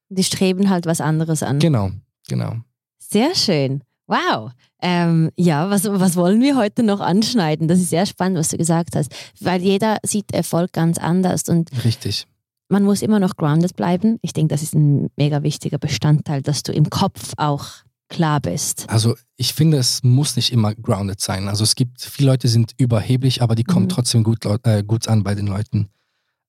[0.09, 1.61] Die streben halt was anderes an.
[1.61, 1.93] Genau,
[2.29, 2.57] genau.
[2.99, 3.83] Sehr schön.
[4.07, 4.51] Wow.
[4.81, 7.69] Ähm, ja, was, was wollen wir heute noch anschneiden?
[7.69, 11.71] Das ist sehr spannend, was du gesagt hast, weil jeder sieht Erfolg ganz anders und
[11.85, 12.27] Richtig.
[12.69, 14.19] man muss immer noch grounded bleiben.
[14.23, 17.67] Ich denke, das ist ein mega wichtiger Bestandteil, dass du im Kopf auch
[18.09, 18.91] klar bist.
[18.91, 21.49] Also ich finde, es muss nicht immer grounded sein.
[21.49, 23.91] Also es gibt viele Leute, die sind überheblich, aber die kommen Mhm.
[23.91, 25.89] trotzdem gut, äh, gut an bei den Leuten.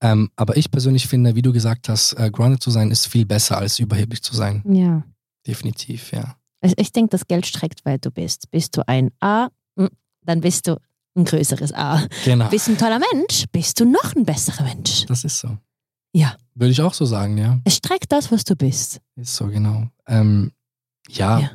[0.02, 3.26] Ähm, aber ich persönlich finde, wie du gesagt hast, äh, grounded zu sein ist viel
[3.26, 4.62] besser als überheblich zu sein.
[4.70, 5.04] Ja.
[5.48, 6.36] Definitiv, ja.
[6.64, 8.50] Also ich denke, das Geld streckt, weil du bist.
[8.50, 9.88] Bist du ein A, mm,
[10.26, 10.80] dann bist du
[11.16, 12.08] ein größeres A.
[12.26, 12.50] Genau.
[12.50, 15.06] Bist du ein toller Mensch, bist du noch ein besserer Mensch.
[15.06, 15.58] Das ist so.
[16.14, 16.36] Ja.
[16.56, 17.60] Würde ich auch so sagen, ja.
[17.66, 19.00] Es streckt das, was du bist.
[19.16, 19.88] Ist so, genau.
[20.08, 20.52] Ähm,
[21.10, 21.52] ja, Ja.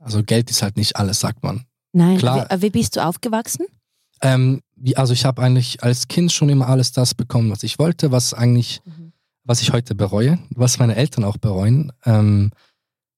[0.00, 1.64] also Geld ist halt nicht alles, sagt man.
[1.92, 2.48] Nein, Klar.
[2.56, 3.66] Wie, wie bist du aufgewachsen?
[4.22, 7.78] Ähm, wie, also ich habe eigentlich als Kind schon immer alles das bekommen, was ich
[7.78, 8.82] wollte, was eigentlich
[9.44, 11.92] was ich heute bereue, was meine Eltern auch bereuen.
[12.04, 12.50] Ähm,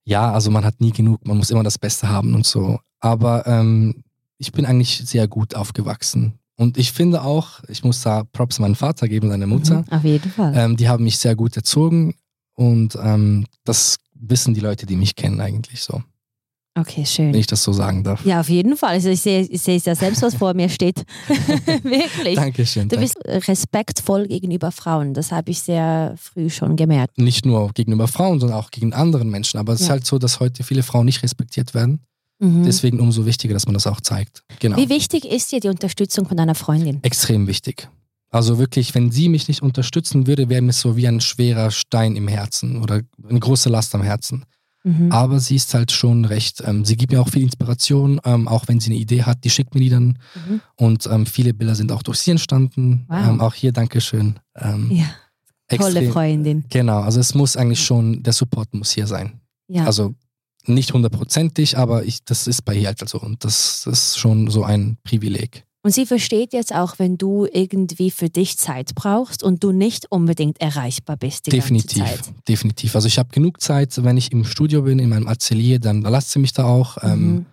[0.04, 2.80] ja, also man hat nie genug, man muss immer das Beste haben und so.
[3.00, 4.02] Aber ähm,
[4.38, 6.38] ich bin eigentlich sehr gut aufgewachsen.
[6.56, 9.78] Und ich finde auch, ich muss da Props meinem Vater geben, seine Mutter.
[9.78, 10.52] Mhm, auf jeden Fall.
[10.56, 12.14] Ähm, die haben mich sehr gut erzogen
[12.54, 16.02] und ähm, das wissen die Leute, die mich kennen eigentlich so,
[16.74, 17.32] Okay, schön.
[17.34, 18.24] wenn ich das so sagen darf.
[18.24, 18.90] Ja, auf jeden Fall.
[18.94, 21.04] Also ich sehe, ich sehe es ja selbst, was vor mir steht.
[21.82, 22.36] Wirklich.
[22.36, 22.88] Dankeschön.
[22.88, 25.12] Du bist respektvoll gegenüber Frauen.
[25.14, 27.18] Das habe ich sehr früh schon gemerkt.
[27.18, 29.58] Nicht nur gegenüber Frauen, sondern auch gegen anderen Menschen.
[29.58, 29.92] Aber es ist Ja.
[29.92, 32.00] halt so, dass heute viele Frauen nicht respektiert werden.
[32.38, 32.64] Mhm.
[32.64, 34.42] Deswegen umso wichtiger, dass man das auch zeigt.
[34.58, 34.76] Genau.
[34.76, 37.00] Wie wichtig ist dir die Unterstützung von deiner Freundin?
[37.02, 37.88] Extrem wichtig.
[38.30, 42.16] Also wirklich, wenn sie mich nicht unterstützen würde, wäre mir so wie ein schwerer Stein
[42.16, 44.46] im Herzen oder eine große Last am Herzen.
[44.84, 45.12] Mhm.
[45.12, 48.66] Aber sie ist halt schon recht, ähm, sie gibt mir auch viel Inspiration, ähm, auch
[48.68, 50.18] wenn sie eine Idee hat, die schickt mir die dann.
[50.48, 50.60] Mhm.
[50.76, 53.04] Und ähm, viele Bilder sind auch durch sie entstanden.
[53.08, 53.28] Wow.
[53.28, 54.40] Ähm, auch hier Dankeschön.
[54.56, 55.06] Ähm, Ja,
[55.68, 56.64] tolle extrem- Freundin.
[56.68, 59.40] Genau, also es muss eigentlich schon, der Support muss hier sein.
[59.68, 59.84] Ja.
[59.84, 60.14] Also
[60.66, 63.20] nicht hundertprozentig, aber ich, das ist bei ihr halt so.
[63.20, 65.64] Und das ist schon so ein Privileg.
[65.84, 70.06] Und sie versteht jetzt auch, wenn du irgendwie für dich Zeit brauchst und du nicht
[70.12, 72.34] unbedingt erreichbar bist die definitiv, ganze Zeit.
[72.48, 72.94] definitiv.
[72.94, 76.30] Also ich habe genug Zeit, wenn ich im Studio bin, in meinem Atelier, dann lasst
[76.30, 76.98] sie mich da auch.
[77.02, 77.46] Ähm, Mhm.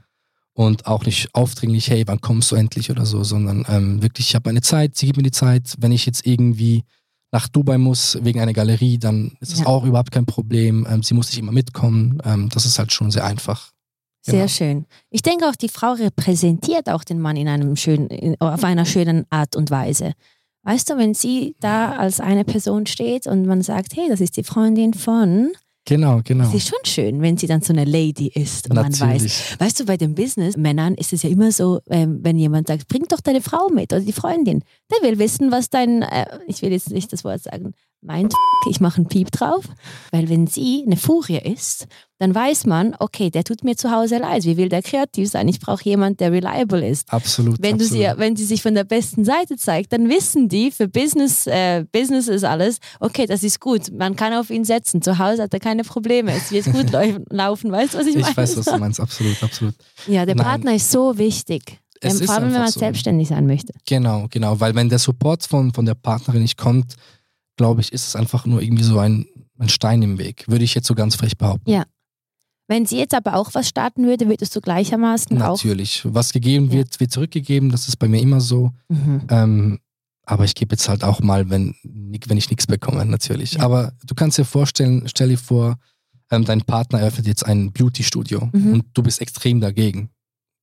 [0.54, 4.36] und auch nicht aufdringlich, hey, wann kommst du endlich oder so, sondern ähm, wirklich, ich
[4.36, 5.76] habe meine Zeit, sie gibt mir die Zeit.
[5.80, 6.84] Wenn ich jetzt irgendwie
[7.32, 9.68] nach Dubai muss wegen einer Galerie, dann ist das Ja.
[9.68, 10.86] auch überhaupt kein Problem.
[10.90, 12.20] Ähm, sie muss nicht immer mitkommen.
[12.26, 13.72] Ähm, das ist halt schon sehr einfach.
[14.22, 14.48] Sehr Genau.
[14.48, 14.86] schön.
[15.10, 18.86] Ich denke auch, die Frau repräsentiert auch den Mann in einem schönen, in, auf einer
[18.86, 20.14] schönen Art und Weise.
[20.64, 24.36] Weißt du, wenn sie da als eine Person steht und man sagt, hey, das ist
[24.38, 25.52] die Freundin von,
[25.86, 26.48] Genau, genau.
[26.48, 29.00] es ist schon schön, wenn sie dann so eine Lady ist und man weiß.
[29.00, 29.56] Natürlich.
[29.60, 33.06] Weißt du, bei den Business-Männern ist es ja immer so, ähm, wenn jemand sagt, bring
[33.08, 36.72] doch deine Frau mit oder die Freundin, der will wissen, was dein, äh, ich will
[36.72, 38.34] jetzt nicht das Wort sagen, meint,
[38.70, 39.66] ich mache einen Piep drauf,
[40.12, 44.18] weil wenn sie eine Furie ist, dann weiß man, okay, der tut mir zu Hause
[44.20, 45.48] leid, wie will der kreativ sein?
[45.48, 47.12] Ich brauche jemanden, der reliable ist.
[47.12, 47.62] Absolut.
[47.62, 48.04] Wenn, du absolut.
[48.14, 51.86] sie, wenn sie sich von der besten Seite zeigt, dann wissen die, für Business, äh,
[51.92, 55.54] Business ist alles, okay, das ist gut, man kann auf ihn setzen, zu Hause hat
[55.54, 58.30] er keine Probleme, es wird gut lau- laufen, weißt du, was ich, meine?
[58.32, 59.76] ich weiß, was du meinst, absolut, absolut.
[60.08, 60.46] Ja, der Nein.
[60.46, 61.80] Partner ist so wichtig.
[62.02, 62.80] Es Ähm, Vor allem, wenn man so.
[62.80, 63.74] selbstständig sein möchte.
[63.86, 66.96] Genau, genau, weil wenn der Support von, von der Partnerin nicht kommt,
[67.60, 69.26] glaube ich, ist es einfach nur irgendwie so ein,
[69.58, 71.70] ein Stein im Weg, würde ich jetzt so ganz frech behaupten.
[71.70, 71.84] Ja.
[72.70, 75.58] Wenn sie jetzt aber auch was starten würde, würdest du gleichermaßen auch.
[75.58, 76.02] Natürlich.
[76.06, 76.72] Was gegeben Ja.
[76.78, 78.72] wird, wird zurückgegeben, das ist bei mir immer so.
[78.88, 79.22] Mhm.
[79.30, 79.80] Ähm,
[80.26, 83.54] aber ich gebe jetzt halt auch mal, wenn, wenn ich nichts bekomme, natürlich.
[83.56, 83.62] Ja.
[83.64, 85.78] Aber du kannst dir vorstellen, stell dir vor,
[86.32, 88.74] ähm, dein Partner eröffnet jetzt ein Beauty-Studio Mhm.
[88.74, 90.12] und du bist extrem dagegen.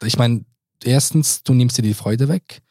[0.02, 0.44] Ich meine,
[0.84, 2.62] erstens, du nimmst dir die Freude weg,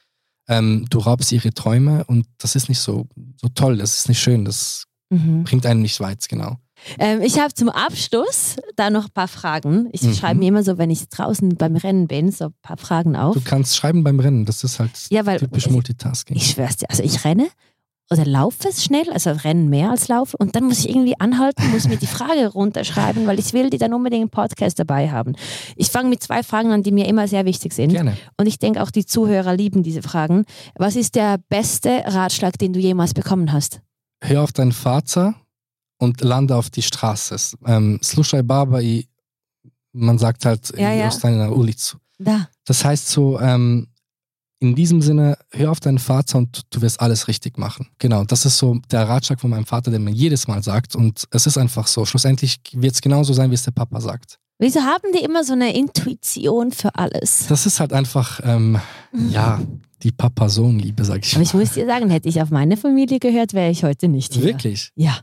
[0.47, 3.07] ähm, du raubst ihre Träume und das ist nicht so,
[3.41, 5.43] so toll, das ist nicht schön, das Mhm.
[5.43, 6.57] bringt einen nicht weit, genau.
[6.97, 9.87] Ähm, ich habe zum Abschluss da noch ein paar Fragen.
[9.91, 10.13] Ich Mhm.
[10.15, 13.35] schreibe mir immer so, wenn ich draußen beim Rennen bin, so ein paar Fragen auf.
[13.35, 16.35] Du kannst schreiben beim Rennen, das ist halt Ja, weil typisch Multitasking.
[16.37, 17.47] ich schwör's dir, also ich renne
[18.11, 21.69] oder laufe es schnell, also rennen mehr als laufen und dann muss ich irgendwie anhalten,
[21.71, 25.33] muss mir die Frage runterschreiben, weil ich will die dann unbedingt im Podcast dabei haben.
[25.75, 28.15] Ich fange mit zwei Fragen an, die mir immer sehr wichtig sind Gerne.
[28.37, 30.45] und ich denke auch die Zuhörer lieben diese Fragen.
[30.75, 33.81] Was ist der beste Ratschlag, den du jemals bekommen hast?
[34.21, 35.35] Hör auf deinen Vater
[35.97, 37.57] und lande auf die Straße.
[37.65, 39.07] Ähm, Slušaj baba i
[39.93, 41.07] man sagt halt Ja, ja.
[41.07, 41.97] ostani na ulicu.
[42.19, 42.49] Da.
[42.65, 43.87] Das heißt so, ähm,
[44.69, 47.87] in diesem Sinne, hör auf deinen Vater und du wirst alles richtig machen.
[47.99, 50.95] Genau, das ist so der Ratschlag von meinem Vater, der mir jedes Mal sagt.
[50.95, 52.05] Und es ist einfach so.
[52.05, 54.39] Schlussendlich wird es genauso sein, wie es der Papa sagt.
[54.57, 57.47] Wieso haben die immer so eine Intuition für alles?
[57.47, 58.79] Das ist halt einfach, ähm,
[59.29, 59.61] ja,
[60.01, 61.43] die Papa-Sohn-Liebe, sag ich Aber mal.
[61.43, 64.43] ich muss dir sagen, hätte ich auf meine Familie gehört, wäre ich heute nicht hier.
[64.43, 64.91] Wirklich?
[64.95, 65.19] Ja.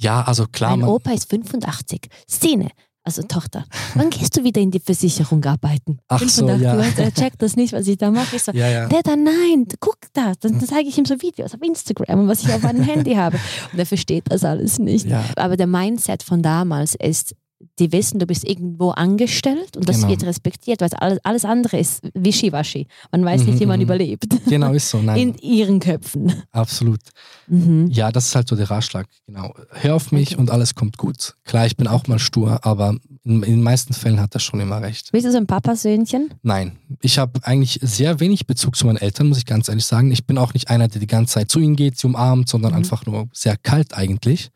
[0.00, 2.08] Ja, also klar, mein Opa ist 85.
[2.30, 2.68] Szene,
[3.08, 3.64] also Tochter.
[3.94, 5.98] Wann gehst du wieder in die Versicherung arbeiten?
[6.08, 6.74] Ach so, 85, ja.
[6.74, 8.36] Und er checkt das nicht, was ich da mache.
[8.36, 8.86] Ich so, ja, ja.
[8.86, 10.34] Dada, nein, guck da.
[10.40, 13.38] Dann zeige ich ihm so Videos auf Instagram und was ich auf meinem Handy habe.
[13.72, 15.06] Und er versteht das alles nicht.
[15.06, 15.24] Ja.
[15.36, 17.34] Aber der Mindset von damals ist,
[17.80, 20.08] die wissen, du bist irgendwo angestellt und das Genau.
[20.10, 22.86] wird respektiert, weil alles, alles andere ist wischiwaschi.
[23.10, 23.84] Man weiß nicht, Mhm, wie man mhm.
[23.84, 24.26] überlebt.
[24.46, 24.98] Genau, ist so.
[25.02, 26.32] Nein, In ihren Köpfen.
[26.52, 27.00] absolut.
[27.48, 27.88] Mhm.
[27.90, 29.06] Ja, das ist halt so der Ratschlag.
[29.26, 29.54] Genau.
[29.70, 30.40] Hör auf mich Okay.
[30.40, 31.34] und alles kommt gut.
[31.44, 34.60] Klar, ich bin auch mal stur, aber in, in den meisten Fällen hat er schon
[34.60, 35.10] immer recht.
[35.12, 36.34] Bist du so ein Papasöhnchen?
[36.42, 40.12] Nein, ich habe eigentlich sehr wenig Bezug zu meinen Eltern, muss ich ganz ehrlich sagen.
[40.12, 42.72] Ich bin auch nicht einer, der die ganze Zeit zu ihnen geht, sie umarmt, sondern
[42.72, 42.78] Mhm.
[42.78, 44.50] einfach nur sehr kalt eigentlich.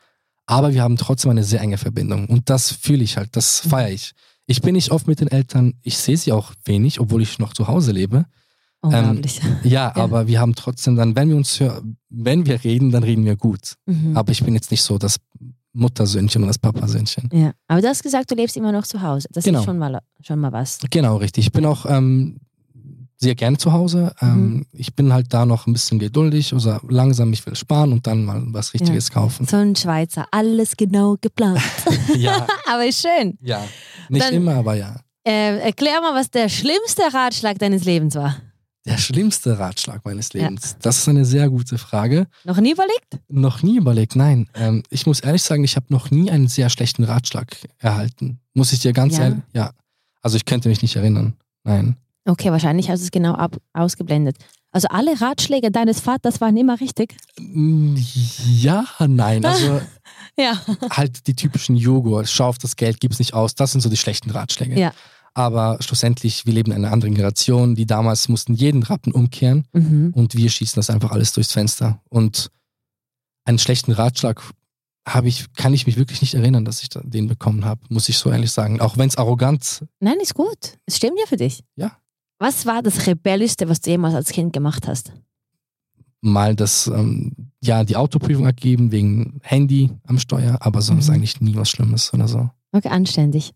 [0.53, 3.71] Aber wir haben trotzdem eine sehr enge Verbindung und das fühle ich halt, das Mhm.
[3.71, 4.13] feiere ich.
[4.47, 7.53] Ich bin nicht oft mit den Eltern, ich sehe sie auch wenig, obwohl ich noch
[7.55, 8.27] zu Hause lebe.
[8.81, 9.41] Unglaublich.
[9.63, 11.81] Ja, aber wir haben trotzdem dann, wenn wir uns hör-
[12.11, 13.75] wenn wir reden, dann reden wir gut.
[13.87, 14.17] Mhm.
[14.17, 15.17] Aber ich bin jetzt nicht so das
[15.73, 17.29] Muttersöhnchen und das Papasöhnchen.
[17.33, 19.29] Ja, aber du hast gesagt, du lebst immer noch zu Hause.
[19.33, 19.61] Das Genau.
[19.61, 20.79] ist schon mal, schon mal was.
[20.91, 21.47] Genau, richtig.
[21.47, 22.41] Ich bin auch ähm,
[23.23, 24.13] sehr gerne zu Hause.
[24.21, 24.29] Mhm.
[24.29, 28.07] Ähm, Ich bin halt da noch ein bisschen geduldig oder langsam, ich will sparen und
[28.07, 29.47] dann mal was Richtiges kaufen.
[29.47, 31.61] So ein Schweizer, alles genau geplant.
[32.17, 33.39] Ja, aber ist schön.
[33.41, 33.65] ja.
[34.09, 34.97] Nicht Dann- immer, aber ja.
[35.25, 38.37] Äh, erklär mal, was der schlimmste Ratschlag deines Lebens war.
[38.85, 40.75] Der schlimmste Ratschlag meines Lebens.
[40.83, 42.27] Das ist eine sehr gute Frage.
[42.43, 43.19] Noch nie überlegt?
[43.29, 44.49] Noch nie überlegt, nein.
[44.55, 48.41] Ähm, ich muss ehrlich sagen, ich habe noch nie einen sehr schlechten Ratschlag erhalten.
[48.55, 49.23] Muss ich dir ganz Ja?
[49.27, 49.39] ehrlich.
[49.55, 49.71] Ja.
[50.23, 51.35] Also ich könnte mich nicht erinnern.
[51.63, 51.97] Nein.
[52.25, 54.37] Okay, wahrscheinlich hast du es genau ab, ausgeblendet.
[54.71, 57.15] Also alle Ratschläge deines Vaters waren immer richtig?
[57.39, 57.97] Mm,
[58.47, 59.45] Ja, nein.
[59.45, 59.81] Also
[60.39, 60.61] Ja.
[60.91, 63.55] halt die typischen Joghurt, schau auf das Geld, gib's nicht aus.
[63.55, 64.79] Das sind so die schlechten Ratschläge.
[64.79, 64.93] Ja.
[65.35, 70.13] Aber schlussendlich, wir leben in einer anderen Generation, die damals mussten jeden Rappen umkehren Mhm.
[70.15, 72.01] und wir schießen das einfach alles durchs Fenster.
[72.09, 72.51] Und
[73.45, 74.41] einen schlechten Ratschlag
[75.09, 78.17] habe ich, kann ich mich wirklich nicht erinnern, dass ich den bekommen habe, muss ich
[78.19, 78.81] so ehrlich sagen.
[78.81, 80.79] Auch wenn es arrogant, Nein, ist gut.
[80.87, 81.65] Es stimmt ja für dich.
[81.77, 81.97] Ja.
[82.43, 85.13] Was war das Rebellischste, was du jemals als Kind gemacht hast?
[86.25, 87.33] mal das, ähm,
[87.63, 91.15] ja, die Autoprüfung abgeben wegen Handy am Steuer, aber sonst Mhm.
[91.15, 92.49] eigentlich nie was Schlimmes oder so.
[92.73, 93.53] Okay, anständig.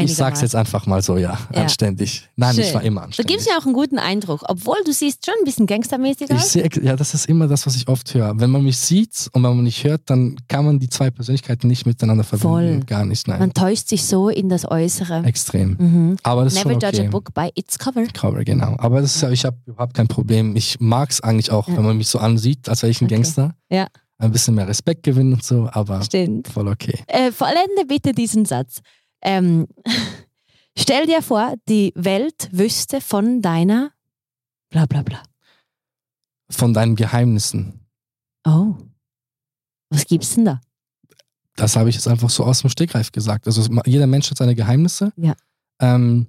[0.00, 1.62] Ich sag's jetzt einfach mal so, ja, Ja.
[1.62, 2.28] anständig.
[2.36, 2.74] Nein, ich Schön.
[2.74, 3.36] war immer Du anständig.
[3.36, 6.52] gibst mir auch einen guten Eindruck, obwohl du siehst schon ein bisschen gangstermäßig Ich aus.
[6.52, 8.38] sehe, ja, das ist immer das, was ich oft höre.
[8.40, 11.68] Wenn man mich sieht und wenn man mich hört, dann kann man die zwei Persönlichkeiten
[11.68, 12.78] nicht miteinander verbinden.
[12.78, 12.80] Voll.
[12.86, 13.38] Gar nicht, nein.
[13.38, 15.22] Man täuscht sich so in das Äußere.
[15.24, 15.76] Extrem.
[15.78, 16.16] Mhm.
[16.22, 17.06] Aber das ist Never judge okay.
[17.06, 18.04] a book by its cover.
[18.14, 18.74] Cover, genau.
[18.78, 20.56] Aber das ist ja, ich habe überhaupt kein Problem.
[20.56, 21.76] Ich mag es eigentlich auch, Ja.
[21.76, 23.14] wenn man mich so ansieht, als wäre ich ein Okay.
[23.16, 23.54] Gangster.
[23.70, 23.86] Ja.
[24.18, 26.46] Ein bisschen mehr Respekt gewinnen und so, aber Stimmt.
[26.46, 26.96] voll okay.
[27.08, 28.78] Äh, vollende bitte diesen Satz.
[29.22, 29.68] Ähm,
[30.76, 33.92] stell dir vor, die Welt wüsste von deiner
[34.70, 35.22] bla bla bla.
[36.50, 37.86] Von deinen Geheimnissen.
[38.44, 38.74] Oh.
[39.90, 40.60] Was gibt's denn da?
[41.56, 43.46] Das habe ich jetzt einfach so aus dem Stegreif gesagt.
[43.46, 45.12] Also jeder Mensch hat seine Geheimnisse.
[45.16, 45.34] Ja.
[45.80, 46.26] Ähm,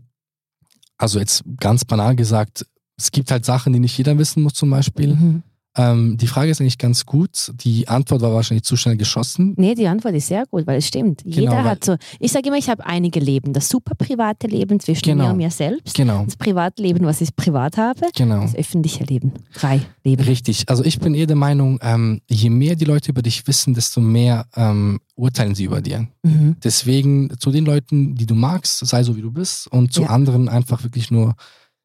[0.98, 2.66] also jetzt ganz banal gesagt,
[2.98, 5.16] es gibt halt Sachen, die nicht jeder wissen muss zum Beispiel.
[5.16, 5.44] Mhm.
[5.76, 7.51] Ähm, die Frage ist eigentlich ganz gut.
[7.63, 9.55] Die Antwort war wahrscheinlich zu schnell geschossen.
[9.57, 11.21] Nee, die Antwort ist sehr gut, weil es stimmt.
[11.26, 13.53] Jeder Genau, weil- hat so, ich sage immer, ich habe einige Leben.
[13.53, 15.26] Das super private Leben zwischen Genau.
[15.26, 15.95] mir und mir selbst.
[15.95, 18.01] Genau, Das Privatleben, was ich privat habe.
[18.15, 18.41] genau.
[18.41, 19.34] Das öffentliche Leben.
[19.55, 20.24] Drei Leben.
[20.24, 20.69] Richtig.
[20.69, 23.99] Also ich bin eher der Meinung, ähm, je mehr die Leute über dich wissen, desto
[23.99, 26.07] mehr ähm, urteilen sie über dir.
[26.21, 26.55] Mhm.
[26.63, 30.09] Deswegen zu den Leuten, die du magst, sei so wie du bist und zu Ja.
[30.09, 31.34] anderen einfach wirklich nur,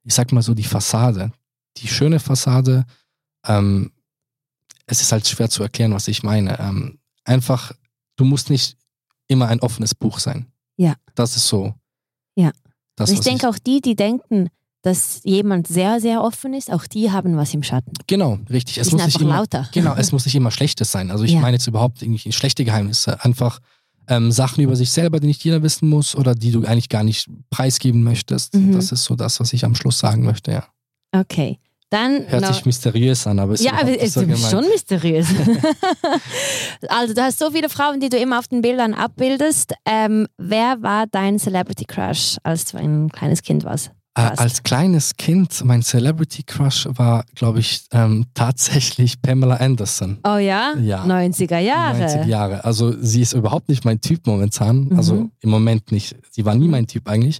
[0.05, 1.33] ich sag mal so, die Fassade.
[1.79, 2.85] Die schöne Fassade.
[3.49, 3.93] Ähm,
[4.87, 6.59] es ist halt schwer zu erklären, was ich meine.
[6.61, 7.73] Ähm, einfach,
[8.17, 8.77] du musst nicht
[9.27, 10.47] immer ein offenes Buch sein.
[10.77, 10.95] Ja.
[11.15, 11.75] Das ist so.
[12.37, 12.53] Ja.
[12.97, 14.49] Das, Und ich denke auch die, die denken,
[14.83, 17.93] dass jemand sehr, sehr offen ist, auch die haben was im Schatten.
[18.07, 18.79] Genau, richtig.
[18.79, 19.69] Es muss nicht einfach immer, lauter.
[19.73, 21.11] Genau, es muss nicht immer Schlechtes sein.
[21.11, 21.41] Also ich Ja.
[21.41, 23.23] meine jetzt überhaupt irgendwie schlechte Geheimnisse.
[23.25, 23.59] Einfach
[24.07, 27.03] ähm, Sachen über sich selber, die nicht jeder wissen muss oder die du eigentlich gar
[27.05, 28.55] nicht preisgeben möchtest.
[28.55, 28.73] Mhm.
[28.73, 30.67] Das ist so das, was ich am Schluss sagen möchte, ja.
[31.13, 31.59] Okay.
[31.91, 34.51] Dann Hört sich mysteriös an, aber ist ja, aber es so ist gemeint.
[34.51, 35.27] schon mysteriös.
[36.89, 39.73] also, du hast so viele Frauen, die du immer auf den Bildern abbildest.
[39.87, 43.91] Ähm, wer war dein Celebrity Crush, als du ein kleines Kind warst?
[44.19, 50.19] Äh, als kleines Kind, mein Celebrity Crush war, glaube ich, ähm, tatsächlich Pamela Anderson.
[50.25, 50.75] Oh ja?
[50.75, 51.05] Ja.
[51.05, 52.01] 90er Jahre.
[52.01, 52.65] 90 Jahre.
[52.65, 54.89] Also sie ist überhaupt nicht mein Typ momentan.
[54.89, 54.97] Mhm.
[54.97, 56.17] Also im Moment nicht.
[56.31, 57.39] Sie war nie mein Typ eigentlich.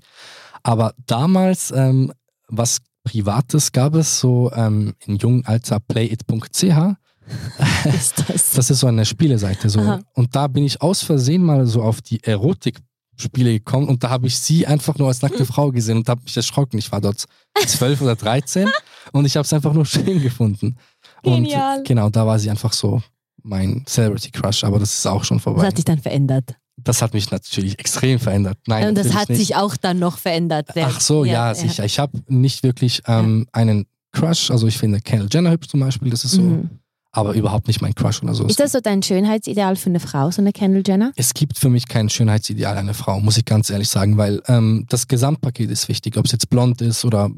[0.63, 2.13] Aber damals, ähm,
[2.49, 2.79] was
[3.09, 6.63] Privates gab es so ähm, im jungen Alter playit.ch.
[7.85, 8.51] Ist das?
[8.53, 9.69] Das ist so eine Spieleseite.
[9.69, 9.81] So.
[9.81, 10.01] Aha.
[10.15, 14.27] Und da bin ich aus Versehen mal so auf die Erotikspiele gekommen und da habe
[14.27, 16.79] ich sie einfach nur als nackte Frau gesehen und habe mich erschrocken.
[16.79, 17.25] Ich war dort
[17.67, 18.69] zwölf oder 13
[19.13, 20.77] und ich habe es einfach nur schön gefunden.
[21.23, 21.79] Genial.
[21.79, 23.03] Und genau, da war sie einfach so
[23.43, 25.67] mein Celebrity Crush, aber das ist auch schon Das vorbei.
[25.67, 26.55] hat dich dann verändert.
[26.85, 28.59] Das hat mich natürlich extrem verändert.
[28.67, 29.39] Nein, Und das hat nicht.
[29.39, 30.69] sich auch dann noch verändert.
[30.75, 31.85] Der- Ach so, ja, sicher.
[31.85, 34.51] Ich habe nicht wirklich ähm, einen Crush.
[34.51, 36.71] Also ich finde Kendall Jenner hübsch zum Beispiel, das ist so, Mhm.
[37.13, 38.47] aber überhaupt nicht mein Crush oder so.
[38.47, 41.13] Ist das so dein Schönheitsideal für eine Frau, so eine Kendall Jenner?
[41.17, 44.87] es gibt für mich kein Schönheitsideal einer Frau, muss ich ganz ehrlich sagen, weil ähm,
[44.89, 46.17] das Gesamtpaket ist wichtig.
[46.17, 47.31] Ob es jetzt blond ist oder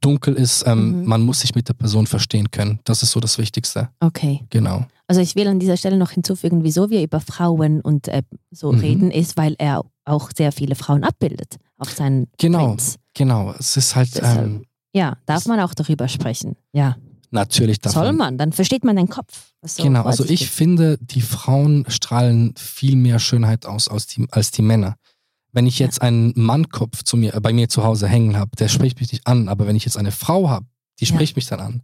[0.00, 1.06] dunkel ist, ähm, Mhm.
[1.06, 2.78] man muss sich mit der Person verstehen können.
[2.84, 3.88] Das ist so das Wichtigste.
[4.00, 4.42] Okay.
[4.50, 4.86] Genau.
[5.08, 8.72] Also ich will an dieser Stelle noch hinzufügen, wieso wir über Frauen und äh, so
[8.72, 8.78] Mhm.
[8.80, 12.68] reden, ist, weil er auch sehr viele Frauen abbildet auf seinen Genau.
[12.68, 12.96] Prints.
[13.14, 13.52] Genau.
[13.58, 14.46] Es ist halt Deshalb.
[14.46, 16.56] ähm, Ja, darf man auch darüber sprechen.
[16.72, 16.96] Ja,
[17.30, 18.02] natürlich davon.
[18.02, 18.38] soll man.
[18.38, 19.52] Dann versteht man den Kopf.
[19.62, 20.48] so genau, also ich geht.
[20.48, 24.96] finde, die Frauen strahlen viel mehr Schönheit aus als die, als die Männer.
[25.52, 28.68] Wenn ich jetzt einen Mannkopf zu mir, äh, bei mir zu Hause hängen habe, der
[28.68, 30.66] spricht mich nicht an, aber wenn ich jetzt eine Frau habe,
[31.00, 31.14] die Ja.
[31.14, 31.82] spricht mich dann an.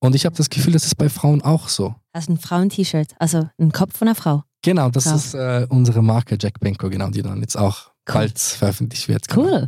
[0.00, 1.94] Und ich habe das Gefühl, das ist bei Frauen auch so.
[2.18, 4.42] Hast ein Frauen-T-Shirt, also ein Kopf von einer Frau.
[4.62, 5.26] Genau, das Krass.
[5.26, 8.14] ist äh, unsere Marke Jack Benko, genau, die dann jetzt auch Cool.
[8.14, 9.28] bald veröffentlicht wird.
[9.28, 9.42] Genau.
[9.42, 9.66] Cool.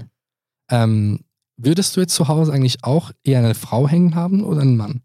[0.68, 1.20] Ähm,
[1.56, 5.02] würdest du jetzt zu Hause eigentlich auch eher eine Frau hängen haben oder einen Mann?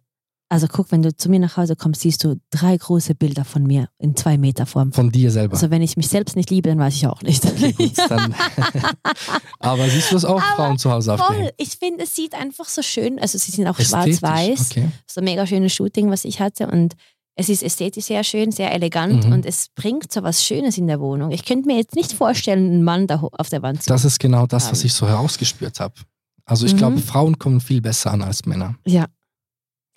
[0.48, 3.64] Also guck, wenn du zu mir nach Hause kommst, siehst du drei große Bilder von
[3.64, 4.92] mir in zwei Meter Form.
[4.92, 5.54] Von dir selber.
[5.54, 7.46] Also wenn ich mich selbst nicht liebe, dann weiß ich auch nicht.
[7.46, 7.94] okay, gut.
[9.60, 11.22] Aber siehst du das auch Aber Frauen zu Hause Voll.
[11.28, 11.54] aufgehängt?
[11.58, 14.72] Ich finde, es sieht einfach so schön, also sie sind auch schwarz-weiß.
[14.72, 14.90] Okay.
[15.08, 16.68] so ein mega schönes Shooting, was ich hatte.
[16.68, 16.94] Und
[17.36, 19.34] es ist ästhetisch sehr schön, sehr elegant Mhm.
[19.34, 21.32] und es bringt so was Schönes in der Wohnung.
[21.32, 24.20] Ich könnte mir jetzt nicht vorstellen, einen Mann da auf der Wand zu Das ist
[24.20, 24.86] genau das, was haben.
[24.88, 25.96] ich so herausgespürt habe.
[26.46, 26.78] Also ich Mhm.
[26.78, 28.76] glaube, Frauen kommen viel besser an als Männer.
[28.86, 29.02] Ja.
[29.02, 29.08] Ja.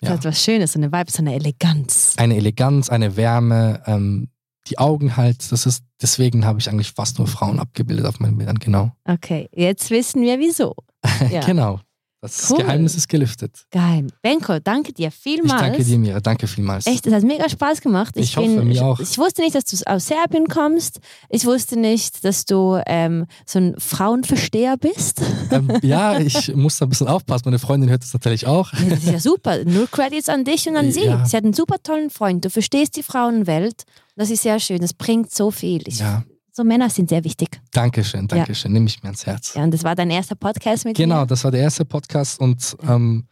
[0.01, 2.13] Das hat was Schönes, so eine Vibe, so eine Eleganz.
[2.17, 4.29] Eine Eleganz, eine Wärme, ähm,
[4.67, 8.37] die Augen halt, das ist, deswegen habe ich eigentlich fast nur Frauen abgebildet auf meinen
[8.37, 8.91] Bildern, genau.
[9.05, 10.75] Okay, jetzt wissen wir wieso.
[11.31, 11.41] Ja.
[11.45, 11.79] genau.
[12.21, 12.57] Das Cool.
[12.57, 13.65] Geheimnis ist gelüftet.
[13.71, 14.07] Geil.
[14.21, 15.61] Benko, danke dir Ich vielmals.
[15.61, 16.19] danke dir, Mira.
[16.19, 16.85] Danke vielmals.
[16.85, 18.17] Echt, es hat mega Spaß gemacht.
[18.17, 18.99] Ich hoffe, mir auch.
[18.99, 20.99] Ich wusste nicht, dass du aus Serbien kommst.
[21.29, 25.21] Ich wusste nicht, dass du ähm, so ein Frauenversteher bist.
[25.51, 27.43] Ähm, ja, ich muss da ein bisschen aufpassen.
[27.45, 28.71] Meine Freundin hört das natürlich auch.
[28.73, 29.63] Ja, das ist ja super.
[29.65, 31.05] Nur Credits an dich und an sie.
[31.05, 31.25] Ja.
[31.25, 32.45] Sie hat einen super tollen Freund.
[32.45, 33.83] Du verstehst die Frauenwelt.
[34.15, 34.79] Das ist sehr schön.
[34.79, 35.81] Das bringt so viel.
[35.87, 36.23] Ich, Ja,
[36.59, 37.57] So Männer sind sehr wichtig.
[37.71, 38.73] Dankeschön, Dankeschön.
[38.73, 39.53] Nehme ich mir ans Herz.
[39.53, 41.25] Ja, und das war dein erster Podcast mit Genau, mir.
[41.27, 43.23] das war der erste Podcast und ähm,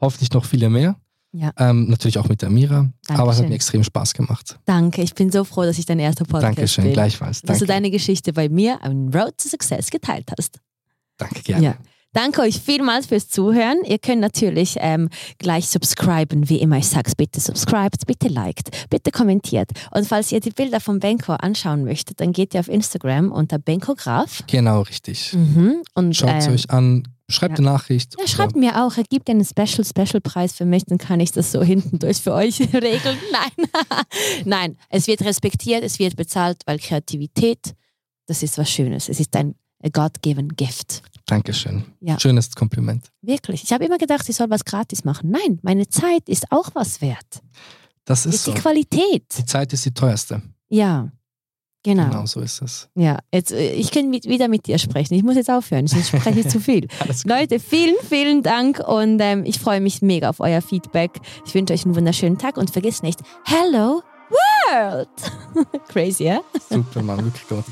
[0.00, 0.94] hoffentlich noch viele mehr.
[1.32, 1.50] Ja.
[1.58, 2.76] Ähm, natürlich auch mit der Mira.
[2.76, 3.48] Aber es hat Dankeschön.
[3.48, 4.60] mir extrem Spaß gemacht.
[4.66, 5.02] Danke.
[5.02, 6.92] Ich bin so froh, dass ich dein erster Podcast Dankeschön, bin.
[6.92, 7.42] gleichfalls.
[7.42, 10.60] Dass du Danke, deine Geschichte bei mir am Road to Success geteilt hast.
[11.16, 11.64] danke gerne.
[11.64, 11.74] Ja.
[12.16, 13.84] Danke euch vielmals fürs Zuhören.
[13.84, 17.12] Ihr könnt natürlich ähm, gleich subscriben, wie immer ich sage.
[17.14, 19.68] Bitte subscribt, bitte liked, bitte kommentiert.
[19.90, 23.58] Und falls ihr die Bilder von Benko anschauen möchtet, dann geht ihr auf Instagram unter
[23.58, 24.42] Benko Graf.
[24.46, 25.34] Genau, richtig.
[25.34, 25.82] Mhm.
[25.92, 27.66] Und Schaut es ähm, euch an, schreibt ja.
[27.66, 28.14] eine Nachricht.
[28.18, 31.32] ja, schreibt mir auch, er gibt einen Special Special Preis für mich, dann kann ich
[31.32, 33.18] das so hinten durch für euch regeln.
[33.30, 33.68] Nein,
[34.46, 37.74] nein, es wird respektiert, es wird bezahlt, weil Kreativität,
[38.24, 39.10] das ist was Schönes.
[39.10, 39.54] Es ist ein
[39.92, 41.02] God-given Gift.
[41.26, 41.84] Dankeschön.
[42.00, 42.18] Ja.
[42.20, 43.10] Schönes Kompliment.
[43.20, 43.64] Wirklich.
[43.64, 45.30] Ich habe immer gedacht, ich soll was gratis machen.
[45.30, 47.42] Nein, meine Zeit ist auch was wert.
[48.04, 48.52] Das ist ist so.
[48.52, 49.24] die Qualität.
[49.36, 50.40] Die Zeit ist die teuerste.
[50.68, 51.10] Ja,
[51.82, 52.04] genau.
[52.04, 52.88] Genau so ist es.
[52.94, 55.14] Ja, jetzt, äh, ich kann mit, wieder mit dir sprechen.
[55.14, 56.86] Ich muss jetzt aufhören, sonst spreche ich zu viel.
[57.24, 61.20] Leute, vielen, vielen Dank und ähm, ich freue mich mega auf euer Feedback.
[61.44, 65.08] Ich wünsche euch einen wunderschönen Tag und vergesst nicht, Hello World!
[65.88, 66.40] Crazy, ja?
[66.70, 67.64] Super, Mann, wirklich gut.